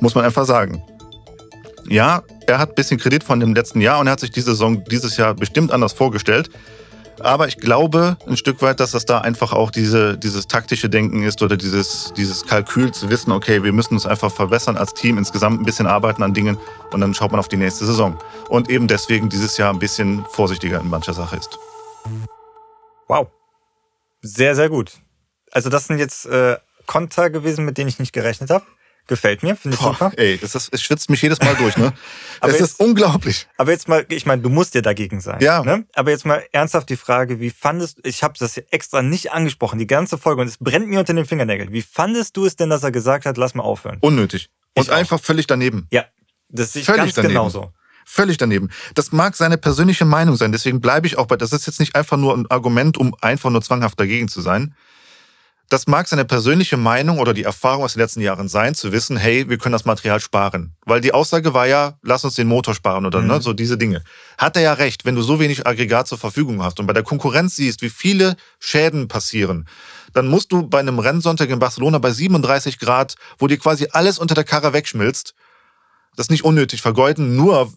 [0.00, 0.82] Muss man einfach sagen.
[1.86, 4.52] Ja, er hat ein bisschen Kredit von dem letzten Jahr und er hat sich diese
[4.52, 6.48] Saison dieses Jahr bestimmt anders vorgestellt.
[7.18, 11.22] Aber ich glaube ein Stück weit, dass das da einfach auch diese, dieses taktische Denken
[11.22, 15.18] ist oder dieses, dieses Kalkül zu wissen, okay, wir müssen uns einfach verbessern als Team,
[15.18, 16.56] insgesamt ein bisschen arbeiten an Dingen
[16.92, 18.18] und dann schaut man auf die nächste Saison.
[18.48, 21.58] Und eben deswegen dieses Jahr ein bisschen vorsichtiger in mancher Sache ist.
[23.08, 23.28] Wow.
[24.22, 24.92] Sehr, sehr gut.
[25.50, 26.56] Also das sind jetzt äh,
[26.86, 28.64] Konter gewesen, mit denen ich nicht gerechnet habe.
[29.10, 30.12] Gefällt mir, finde ich Boah, super.
[30.18, 31.92] Ey, das ist, es schwitzt mich jedes Mal durch, ne?
[32.40, 33.48] aber es ist unglaublich.
[33.56, 35.40] Aber jetzt mal, ich meine, du musst ja dagegen sein.
[35.40, 35.64] Ja.
[35.64, 35.84] Ne?
[35.94, 39.88] Aber jetzt mal ernsthaft die Frage, wie fandest ich habe das extra nicht angesprochen, die
[39.88, 41.72] ganze Folge, und es brennt mir unter den Fingernägeln.
[41.72, 43.98] Wie fandest du es denn, dass er gesagt hat, lass mal aufhören?
[44.00, 44.48] Unnötig.
[44.76, 45.24] Und ich einfach auch.
[45.24, 45.88] völlig daneben.
[45.90, 46.04] Ja,
[46.48, 47.34] das sehe ich völlig ganz daneben.
[47.34, 47.72] genauso.
[48.06, 48.70] Völlig daneben.
[48.94, 51.96] Das mag seine persönliche Meinung sein, deswegen bleibe ich auch bei, das ist jetzt nicht
[51.96, 54.76] einfach nur ein Argument, um einfach nur zwanghaft dagegen zu sein
[55.70, 59.16] das mag seine persönliche Meinung oder die Erfahrung aus den letzten Jahren sein, zu wissen,
[59.16, 60.74] hey, wir können das Material sparen.
[60.84, 63.32] Weil die Aussage war ja, lass uns den Motor sparen oder ne, mhm.
[63.34, 64.02] ne, so diese Dinge.
[64.36, 67.04] Hat er ja recht, wenn du so wenig Aggregat zur Verfügung hast und bei der
[67.04, 69.68] Konkurrenz siehst, wie viele Schäden passieren,
[70.12, 74.18] dann musst du bei einem Rennsonntag in Barcelona bei 37 Grad, wo dir quasi alles
[74.18, 75.34] unter der Karre wegschmilzt,
[76.16, 77.72] das nicht unnötig vergeuden, nur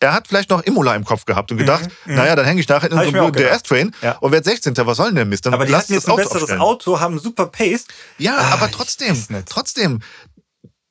[0.00, 2.18] er hat vielleicht noch Imola im Kopf gehabt und gedacht, mhm, mhm.
[2.18, 4.16] naja, dann hänge ich nachher in so einem DS-Train ja.
[4.18, 4.74] und werde 16.
[4.76, 5.46] Was soll denn der Mist?
[5.46, 6.60] Dann aber die hatten jetzt ein Auto besseres aufstellen.
[6.60, 7.86] Auto, haben super Pace.
[8.18, 10.00] Ja, ah, aber trotzdem, trotzdem,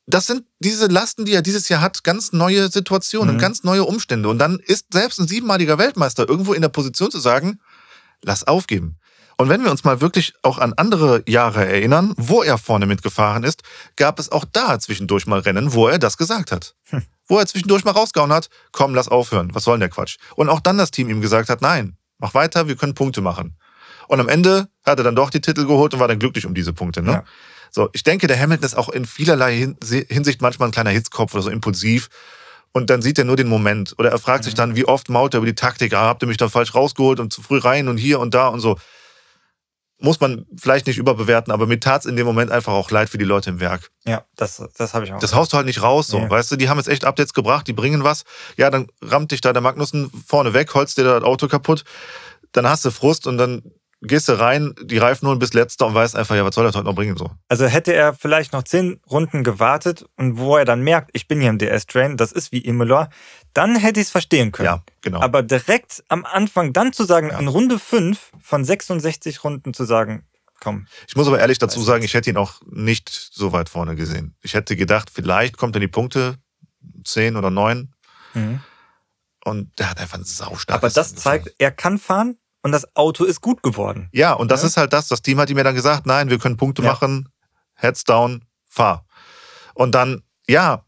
[0.06, 3.40] das sind diese Lasten, die er dieses Jahr hat, ganz neue Situationen, mhm.
[3.40, 4.30] ganz neue Umstände.
[4.30, 7.60] Und dann ist selbst ein siebenmaliger Weltmeister irgendwo in der Position zu sagen,
[8.22, 8.98] lass aufgeben.
[9.38, 13.44] Und wenn wir uns mal wirklich auch an andere Jahre erinnern, wo er vorne mitgefahren
[13.44, 13.62] ist,
[13.96, 16.74] gab es auch da zwischendurch mal Rennen, wo er das gesagt hat.
[16.90, 17.04] Hm.
[17.28, 20.18] Wo er zwischendurch mal rausgehauen hat, komm, lass aufhören, was soll denn der Quatsch?
[20.36, 23.58] Und auch dann das Team ihm gesagt hat, nein, mach weiter, wir können Punkte machen.
[24.08, 26.54] Und am Ende hat er dann doch die Titel geholt und war dann glücklich um
[26.54, 27.02] diese Punkte.
[27.02, 27.12] Ne?
[27.12, 27.24] Ja.
[27.72, 29.76] So, ich denke, der Hamilton ist auch in vielerlei
[30.08, 32.10] Hinsicht manchmal ein kleiner Hitzkopf oder so impulsiv.
[32.72, 33.96] Und dann sieht er nur den Moment.
[33.98, 34.46] Oder er fragt mhm.
[34.46, 36.76] sich dann, wie oft maut er über die Taktik, ah, habt ihr mich da falsch
[36.76, 38.78] rausgeholt und zu früh rein und hier und da und so
[40.00, 43.10] muss man vielleicht nicht überbewerten, aber mir tat es in dem Moment einfach auch leid
[43.10, 43.90] für die Leute im Werk.
[44.06, 45.20] Ja, das, das habe ich auch.
[45.20, 46.20] Das haust du halt nicht raus, so.
[46.20, 46.30] Nee.
[46.30, 48.24] Weißt du, die haben jetzt echt Updates gebracht, die bringen was.
[48.58, 51.84] Ja, dann rammt dich da der Magnussen vorne weg, holst dir das Auto kaputt.
[52.52, 53.64] Dann hast du Frust und dann
[54.02, 56.76] gehst du rein, die Reifen holen bis letzter und weißt einfach, ja, was soll das
[56.76, 57.32] heute noch bringen, so.
[57.48, 61.40] Also hätte er vielleicht noch zehn Runden gewartet und wo er dann merkt, ich bin
[61.40, 63.10] hier im DS-Train, das ist wie Imola,
[63.54, 64.68] dann hätte ich es verstehen können.
[64.68, 65.22] Ja, genau.
[65.22, 67.40] Aber direkt am Anfang dann zu sagen, ja.
[67.40, 70.28] in Runde 5 von 66 Runden zu sagen,
[70.60, 70.88] komm.
[71.08, 74.36] Ich muss aber ehrlich dazu sagen, ich hätte ihn auch nicht so weit vorne gesehen.
[74.42, 76.36] Ich hätte gedacht, vielleicht kommt er in die Punkte
[77.04, 77.94] 10 oder 9.
[78.34, 78.60] Mhm.
[79.44, 83.24] Und der hat einfach ein saustarkes Aber das zeigt, er kann fahren und das Auto
[83.24, 84.10] ist gut geworden.
[84.12, 84.68] Ja, und das ja?
[84.68, 85.08] ist halt das.
[85.08, 86.92] Das Team hat ihm ja dann gesagt, nein, wir können Punkte ja.
[86.92, 87.30] machen,
[87.76, 89.06] Heads down, fahr.
[89.74, 90.84] Und dann, ja,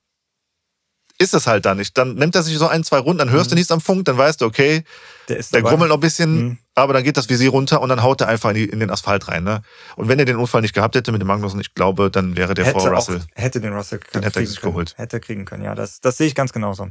[1.20, 1.97] ist es halt dann nicht.
[1.97, 3.51] Dann nimmt er sich so ein, zwei Runden, dann hörst mhm.
[3.51, 4.84] du nichts am Funk, dann weißt du, okay,
[5.28, 6.57] der, der grummelt noch ein bisschen, mhm.
[6.76, 8.89] aber dann geht das Visier runter und dann haut er einfach in, die, in, den
[8.89, 9.43] Asphalt rein.
[9.43, 9.61] Ne?
[9.97, 12.53] Und wenn er den Unfall nicht gehabt hätte mit dem Magnussen, ich glaube, dann wäre
[12.53, 13.17] der hätte vor Russell.
[13.17, 14.72] Auch, hätte den Russell den hätte er sich können.
[14.72, 14.93] geholt.
[14.97, 15.76] Hätte kriegen können, ja.
[15.76, 16.88] Das, das sehe ich ganz genauso.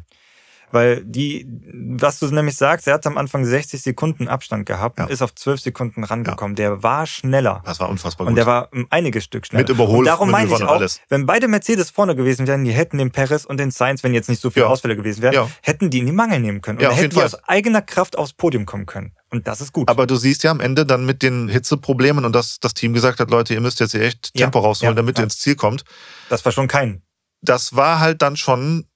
[0.71, 5.05] Weil die, was du nämlich sagst, er hat am Anfang 60 Sekunden Abstand gehabt ja.
[5.05, 6.57] und ist auf 12 Sekunden rangekommen.
[6.57, 6.71] Ja.
[6.71, 7.63] Der war schneller.
[7.65, 8.33] Das war unfassbar gut.
[8.33, 9.63] Und der war um einiges Stück schneller.
[9.63, 10.05] Mit Überholung.
[10.05, 11.01] darum meine ich auch, alles.
[11.09, 14.29] wenn beide Mercedes vorne gewesen wären, die hätten den Perez und den Sainz, wenn jetzt
[14.29, 14.71] nicht so viele ja.
[14.71, 16.79] Ausfälle gewesen wären, hätten die in die Mangel nehmen können.
[16.79, 19.13] Und ja, hätten die aus eigener Kraft aufs Podium kommen können.
[19.31, 19.89] Und das ist gut.
[19.89, 23.21] Aber du siehst ja am Ende dann mit den Hitzeproblemen und dass das Team gesagt
[23.21, 25.85] hat, Leute, ihr müsst jetzt hier echt Tempo rausholen, damit ihr ins Ziel kommt.
[26.31, 27.03] Das war schon kein.
[27.41, 28.87] Das war halt dann schon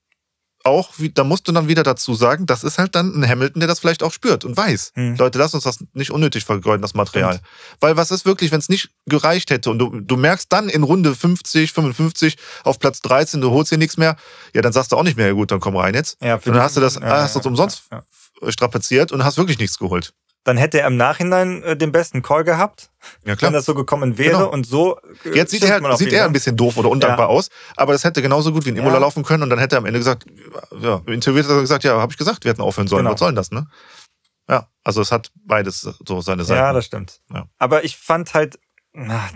[0.65, 3.69] auch, da musst du dann wieder dazu sagen, das ist halt dann ein Hamilton, der
[3.69, 4.93] das vielleicht auch spürt und weiß.
[4.95, 5.17] Hm.
[5.17, 7.35] Leute, lass uns das nicht unnötig vergeuden, das Material.
[7.35, 7.49] Stimmt.
[7.81, 10.83] Weil was ist wirklich, wenn es nicht gereicht hätte und du, du merkst dann in
[10.83, 14.17] Runde 50, 55 auf Platz 13, du holst hier nichts mehr,
[14.55, 16.17] ja, dann sagst du auch nicht mehr, ja gut, dann komm rein jetzt.
[16.23, 18.03] Ja, und dann hast du das, ja, hast ja, umsonst ja,
[18.51, 20.13] strapaziert und hast wirklich nichts geholt
[20.45, 22.91] dann hätte er im Nachhinein äh, den besten Call gehabt,
[23.25, 24.39] ja, wenn das so gekommen wäre.
[24.39, 24.51] Genau.
[24.51, 24.99] Und so.
[25.25, 27.35] Äh, Jetzt sieht, er, sieht er ein bisschen doof oder undankbar ja.
[27.35, 29.01] aus, aber das hätte genauso gut wie ein Imola ja.
[29.01, 30.27] laufen können und dann hätte er am Ende gesagt,
[30.81, 33.05] ja, im Interview hat er gesagt, ja, habe ich gesagt, wir hätten aufhören sollen.
[33.05, 33.13] Genau.
[33.13, 33.67] Was soll denn das, ne?
[34.49, 36.61] Ja, also es hat beides so seine Seite.
[36.61, 37.21] Ja, das stimmt.
[37.33, 37.47] Ja.
[37.59, 38.59] Aber ich fand halt,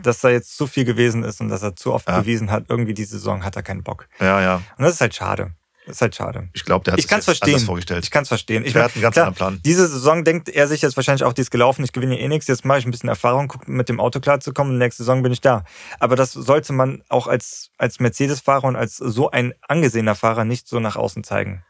[0.03, 2.93] dass da jetzt zu viel gewesen ist und dass er zu oft bewiesen hat, irgendwie
[2.93, 4.09] die Saison hat er keinen Bock.
[4.21, 4.57] Ja, ja.
[4.77, 5.53] Und das ist halt schade.
[5.87, 6.49] Das ist halt schade.
[6.53, 7.55] Ich glaube, der hat ich kann's verstehen.
[7.55, 8.05] anders vorgestellt.
[8.05, 8.65] Ich kann es verstehen.
[8.65, 9.61] Ich der mein, hat einen ganz klar, anderen Plan.
[9.65, 12.49] Diese Saison denkt er sich jetzt wahrscheinlich auch, die ist gelaufen, ich gewinne eh nichts,
[12.49, 15.41] jetzt mache ich ein bisschen Erfahrung, gucke mit dem Auto klarzukommen nächste Saison bin ich
[15.41, 15.65] da.
[16.01, 20.67] Aber das sollte man auch als, als Mercedes-Fahrer und als so ein angesehener Fahrer nicht
[20.67, 21.63] so nach außen zeigen.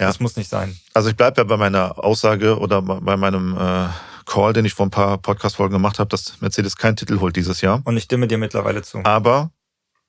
[0.00, 0.06] Ja.
[0.08, 0.76] Das muss nicht sein.
[0.92, 3.86] Also ich bleibe ja bei meiner Aussage oder bei meinem äh,
[4.26, 7.60] Call, den ich vor ein paar Podcast-Folgen gemacht habe, dass Mercedes keinen Titel holt dieses
[7.60, 7.82] Jahr.
[7.84, 9.00] Und ich stimme dir mittlerweile zu.
[9.04, 9.50] Aber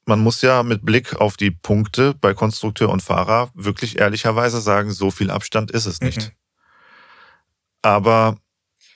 [0.09, 4.91] man muss ja mit Blick auf die Punkte bei Konstrukteur und Fahrer wirklich ehrlicherweise sagen,
[4.91, 6.17] so viel Abstand ist es nicht.
[6.17, 6.31] Mhm.
[7.81, 8.37] Aber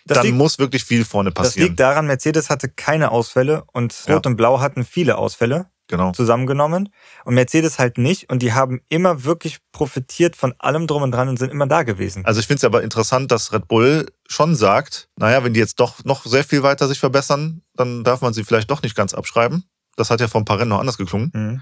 [0.06, 1.62] das dann liegt, muss wirklich viel vorne passieren.
[1.62, 4.30] Das liegt daran, Mercedes hatte keine Ausfälle und Rot ja.
[4.30, 6.12] und Blau hatten viele Ausfälle genau.
[6.12, 6.90] zusammengenommen
[7.26, 11.30] und Mercedes halt nicht und die haben immer wirklich profitiert von allem drum und dran
[11.30, 12.26] und sind immer da gewesen.
[12.26, 15.80] Also ich finde es aber interessant, dass Red Bull schon sagt, naja, wenn die jetzt
[15.80, 19.14] doch noch sehr viel weiter sich verbessern, dann darf man sie vielleicht doch nicht ganz
[19.14, 19.64] abschreiben.
[19.96, 21.32] Das hat ja vor ein paar Rennen noch anders geklungen.
[21.34, 21.62] Mhm.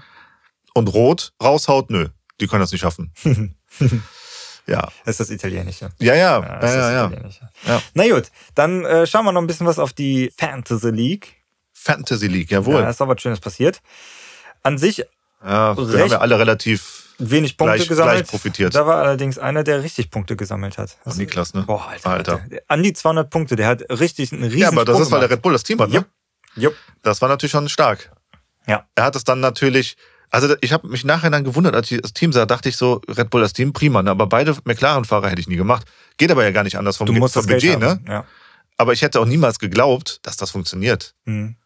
[0.74, 2.08] Und Rot raushaut, nö,
[2.40, 3.12] die können das nicht schaffen.
[4.66, 4.88] ja.
[5.04, 5.90] Das ist das Italienische.
[5.98, 6.40] Ja, ja.
[6.40, 7.48] ja, ja, ja, Italienische.
[7.66, 7.82] ja.
[7.94, 11.42] Na gut, dann äh, schauen wir noch ein bisschen was auf die Fantasy League.
[11.72, 12.80] Fantasy League, jawohl.
[12.80, 13.82] Ja, ist auch was Schönes passiert.
[14.62, 15.04] An sich.
[15.44, 18.18] Ja, wir haben ja alle relativ wenig Punkte gleich, gesammelt.
[18.18, 18.74] Gleich profitiert.
[18.74, 20.96] Da war allerdings einer, der richtig Punkte gesammelt hat.
[21.04, 21.62] Das Niklas, ne?
[21.62, 22.10] Boah, Alter.
[22.10, 22.32] Alter.
[22.42, 22.62] Alter.
[22.68, 25.20] An die 200 Punkte, der hat richtig einen riesen Ja, aber das Sprung ist, weil
[25.20, 26.06] der Red Bull das Team hat, ne?
[26.54, 26.62] Ja.
[26.62, 26.76] Jupp.
[27.02, 28.10] Das war natürlich schon stark.
[28.66, 28.86] Ja.
[28.94, 29.96] Er hat es dann natürlich,
[30.30, 33.00] also ich habe mich nachher dann gewundert, als ich das Team sah, dachte ich so,
[33.08, 34.10] Red Bull, das Team, prima, ne?
[34.10, 35.86] aber beide McLaren-Fahrer hätte ich nie gemacht.
[36.16, 38.00] Geht aber ja gar nicht anders vom, Du musst vom das Budget, ne?
[38.08, 38.24] Ja.
[38.78, 41.14] Aber ich hätte auch niemals geglaubt, dass das funktioniert.
[41.24, 41.56] Mhm.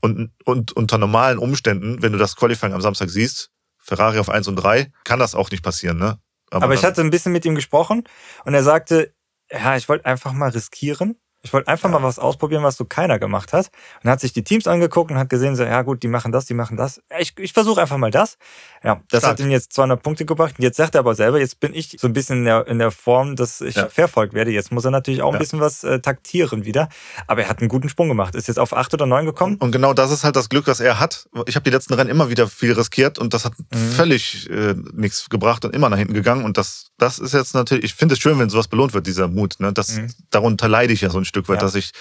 [0.00, 4.46] Und, und unter normalen Umständen, wenn du das Qualifying am Samstag siehst, Ferrari auf 1
[4.48, 6.18] und 3, kann das auch nicht passieren, ne?
[6.50, 8.04] Aber ich dann- hatte ein bisschen mit ihm gesprochen
[8.44, 9.12] und er sagte,
[9.50, 11.18] ja, ich wollte einfach mal riskieren.
[11.42, 13.70] Ich wollte einfach mal was ausprobieren, was so keiner gemacht hat.
[14.02, 16.46] Und hat sich die Teams angeguckt und hat gesehen, so, ja gut, die machen das,
[16.46, 17.00] die machen das.
[17.10, 18.38] Ja, Ich, ich versuche einfach mal das.
[18.82, 19.32] Ja, das Stark.
[19.38, 20.54] hat ihm jetzt 200 Punkte gebracht.
[20.58, 22.78] Und jetzt sagt er aber selber, jetzt bin ich so ein bisschen in der, in
[22.80, 23.88] der Form, dass ich Ja.
[23.88, 24.50] verfolgt werde.
[24.50, 25.38] Jetzt muss er natürlich auch ein Ja.
[25.38, 26.88] bisschen was äh, taktieren wieder.
[27.28, 28.34] Aber er hat einen guten Sprung gemacht.
[28.34, 29.56] Ist jetzt auf 8 oder 9 gekommen.
[29.56, 31.28] Und genau das ist halt das Glück, das er hat.
[31.46, 33.92] Ich habe die letzten Rennen immer wieder viel riskiert und das hat Mhm.
[33.92, 36.44] völlig äh, nichts gebracht und immer nach hinten gegangen.
[36.44, 39.28] Und das, das ist jetzt natürlich, ich finde es schön, wenn sowas belohnt wird, dieser
[39.28, 39.54] Mut.
[39.58, 39.72] Ne?
[39.72, 40.12] Das, Mhm.
[40.30, 41.62] Darunter leide ich ja so ein Stück weit, Ja.
[41.62, 41.92] dass ich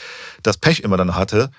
[0.43, 1.51] das Pech immer dann hatte.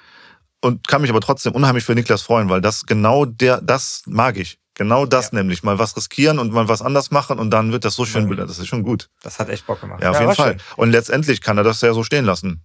[0.61, 4.37] Und kann mich aber trotzdem unheimlich für Niklas freuen, weil das genau der, das mag
[4.37, 4.59] ich.
[4.75, 5.39] Genau das Ja.
[5.39, 5.63] nämlich.
[5.63, 8.37] Mal was riskieren und mal was anders machen und dann wird das so schön Mhm.
[8.37, 9.09] Das ist schon gut.
[9.23, 10.03] Das hat echt Bock gemacht.
[10.03, 10.53] Ja, auf jeden war Fall.
[10.53, 10.61] schön.
[10.77, 12.65] Und letztendlich kann er das ja so stehen lassen.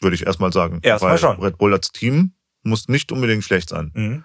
[0.00, 0.78] Würde ich erstmal sagen.
[0.82, 1.40] Erstmal Weil schon.
[1.40, 3.90] Red Bull als Team muss nicht unbedingt schlecht sein.
[3.94, 4.24] Mhm.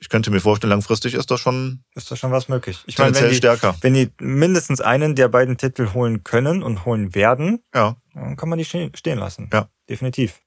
[0.00, 2.82] Ich könnte mir vorstellen, langfristig ist das schon Ist da schon was möglich.
[2.86, 3.74] Ich meine, wenn die, stärker.
[3.80, 7.96] wenn die mindestens einen der beiden Titel holen können und holen werden, Ja.
[8.14, 9.48] dann kann man die ste- stehen lassen.
[9.52, 9.68] Ja.
[9.88, 10.40] Definitiv.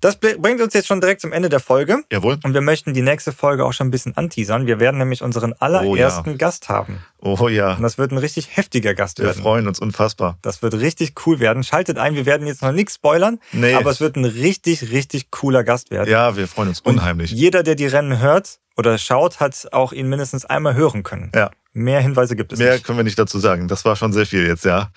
[0.00, 2.02] Das br- bringt uns jetzt schon direkt zum Ende der Folge.
[2.12, 2.38] Jawohl.
[2.44, 4.66] Und wir möchten die nächste Folge auch schon ein bisschen anteasern.
[4.66, 7.00] Wir werden nämlich unseren allerersten Gast haben.
[7.20, 7.74] Oh ja.
[7.74, 9.42] Und das wird ein richtig heftiger Gast Wir werden.
[9.42, 10.38] freuen uns unfassbar.
[10.42, 11.64] Das wird richtig cool werden.
[11.64, 13.74] Schaltet ein, wir werden jetzt noch nichts spoilern, Nee.
[13.74, 16.08] aber es wird ein richtig, richtig cooler Gast werden.
[16.10, 17.32] Ja, wir freuen uns Und unheimlich.
[17.32, 21.32] Jeder, der die Rennen hört oder schaut, hat auch ihn mindestens einmal hören können.
[21.34, 21.50] Ja.
[21.72, 22.84] Mehr Hinweise gibt es Mehr nicht.
[22.84, 23.66] können wir nicht dazu sagen.
[23.68, 24.90] Das war schon sehr viel jetzt, ja.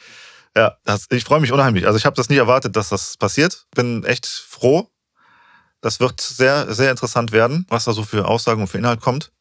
[0.56, 1.86] Ja, das, ich freue mich unheimlich.
[1.88, 3.66] Also ich habe das nie erwartet, dass das passiert.
[3.76, 4.89] Bin echt froh.
[5.80, 9.32] Das wird sehr, sehr interessant werden, was da so für Aussagen und für Inhalt kommt.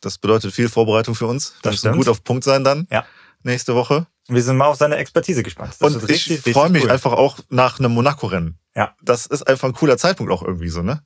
[0.00, 1.54] Das bedeutet viel Vorbereitung für uns.
[1.62, 1.96] Das müssen stimmt.
[1.96, 2.86] gut auf Punkt sein dann.
[2.90, 3.06] Ja.
[3.42, 4.06] Nächste Woche.
[4.28, 5.74] Wir sind mal auf seine Expertise gespannt.
[5.78, 6.90] Das und wird ich richtig, freue richtig mich cool.
[6.90, 8.58] einfach auch nach einem Monaco-Rennen.
[8.74, 8.94] Ja.
[9.02, 11.02] Das ist einfach ein cooler Zeitpunkt auch irgendwie so, ne?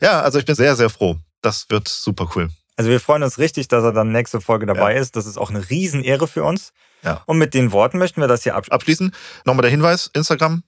[0.00, 1.16] Ja, also ich bin sehr, sehr froh.
[1.42, 2.50] Das wird super cool.
[2.76, 5.16] Also wir freuen uns richtig, dass er dann nächste Folge dabei ist.
[5.16, 6.72] Das ist auch eine Riesenehre für uns.
[7.06, 7.22] Ja.
[7.26, 8.74] Und mit den Worten möchten wir das hier abschließen.
[8.74, 10.62] Abschließend nochmal der Hinweis, Instagram,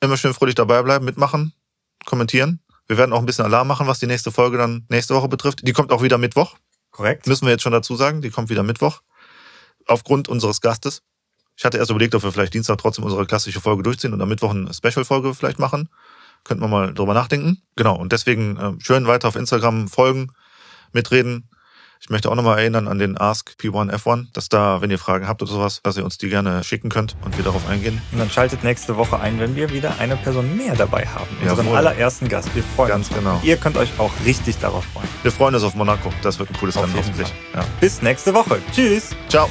[0.00, 1.54] immer schön fröhlich dabei bleiben, mitmachen,
[2.04, 2.60] kommentieren.
[2.86, 5.66] Wir werden auch ein bisschen Alarm machen, was die nächste Folge dann nächste Woche betrifft.
[5.66, 6.56] Die kommt auch wieder Mittwoch,
[6.90, 7.26] Korrekt?
[7.26, 8.20] müssen wir jetzt schon dazu sagen.
[8.20, 9.00] Die kommt wieder Mittwoch.
[9.86, 11.02] Aufgrund unseres Gastes.
[11.56, 14.28] Ich hatte erst überlegt, ob wir vielleicht Dienstag trotzdem unsere klassische Folge durchziehen und am
[14.28, 15.88] Mittwoch eine Special-Folge vielleicht machen.
[16.42, 17.62] Könnten wir mal drüber nachdenken.
[17.76, 20.32] Genau, und deswegen äh, schön weiter auf Instagram folgen,
[20.92, 21.48] mitreden.
[22.04, 25.26] Ich möchte auch nochmal erinnern an den Ask P1 F1, dass da, wenn ihr Fragen
[25.26, 28.02] habt oder sowas, dass ihr uns die gerne schicken könnt und wir darauf eingehen.
[28.12, 31.34] Und dann schaltet nächste Woche ein, wenn wir wieder eine Person mehr dabei haben.
[31.40, 31.78] Unseren Jawohl.
[31.78, 32.54] allerersten Gast.
[32.54, 33.16] Wir freuen Ganz uns.
[33.16, 33.40] genau.
[33.42, 35.08] Ihr könnt euch auch richtig darauf freuen.
[35.22, 36.10] Wir freuen uns auf Monaco.
[36.20, 37.32] Das wird ein cooles Auf Rennen hoffentlich.
[37.54, 37.64] Ja.
[37.80, 38.58] Bis nächste Woche.
[38.70, 39.08] Tschüss.
[39.30, 39.48] Ciao.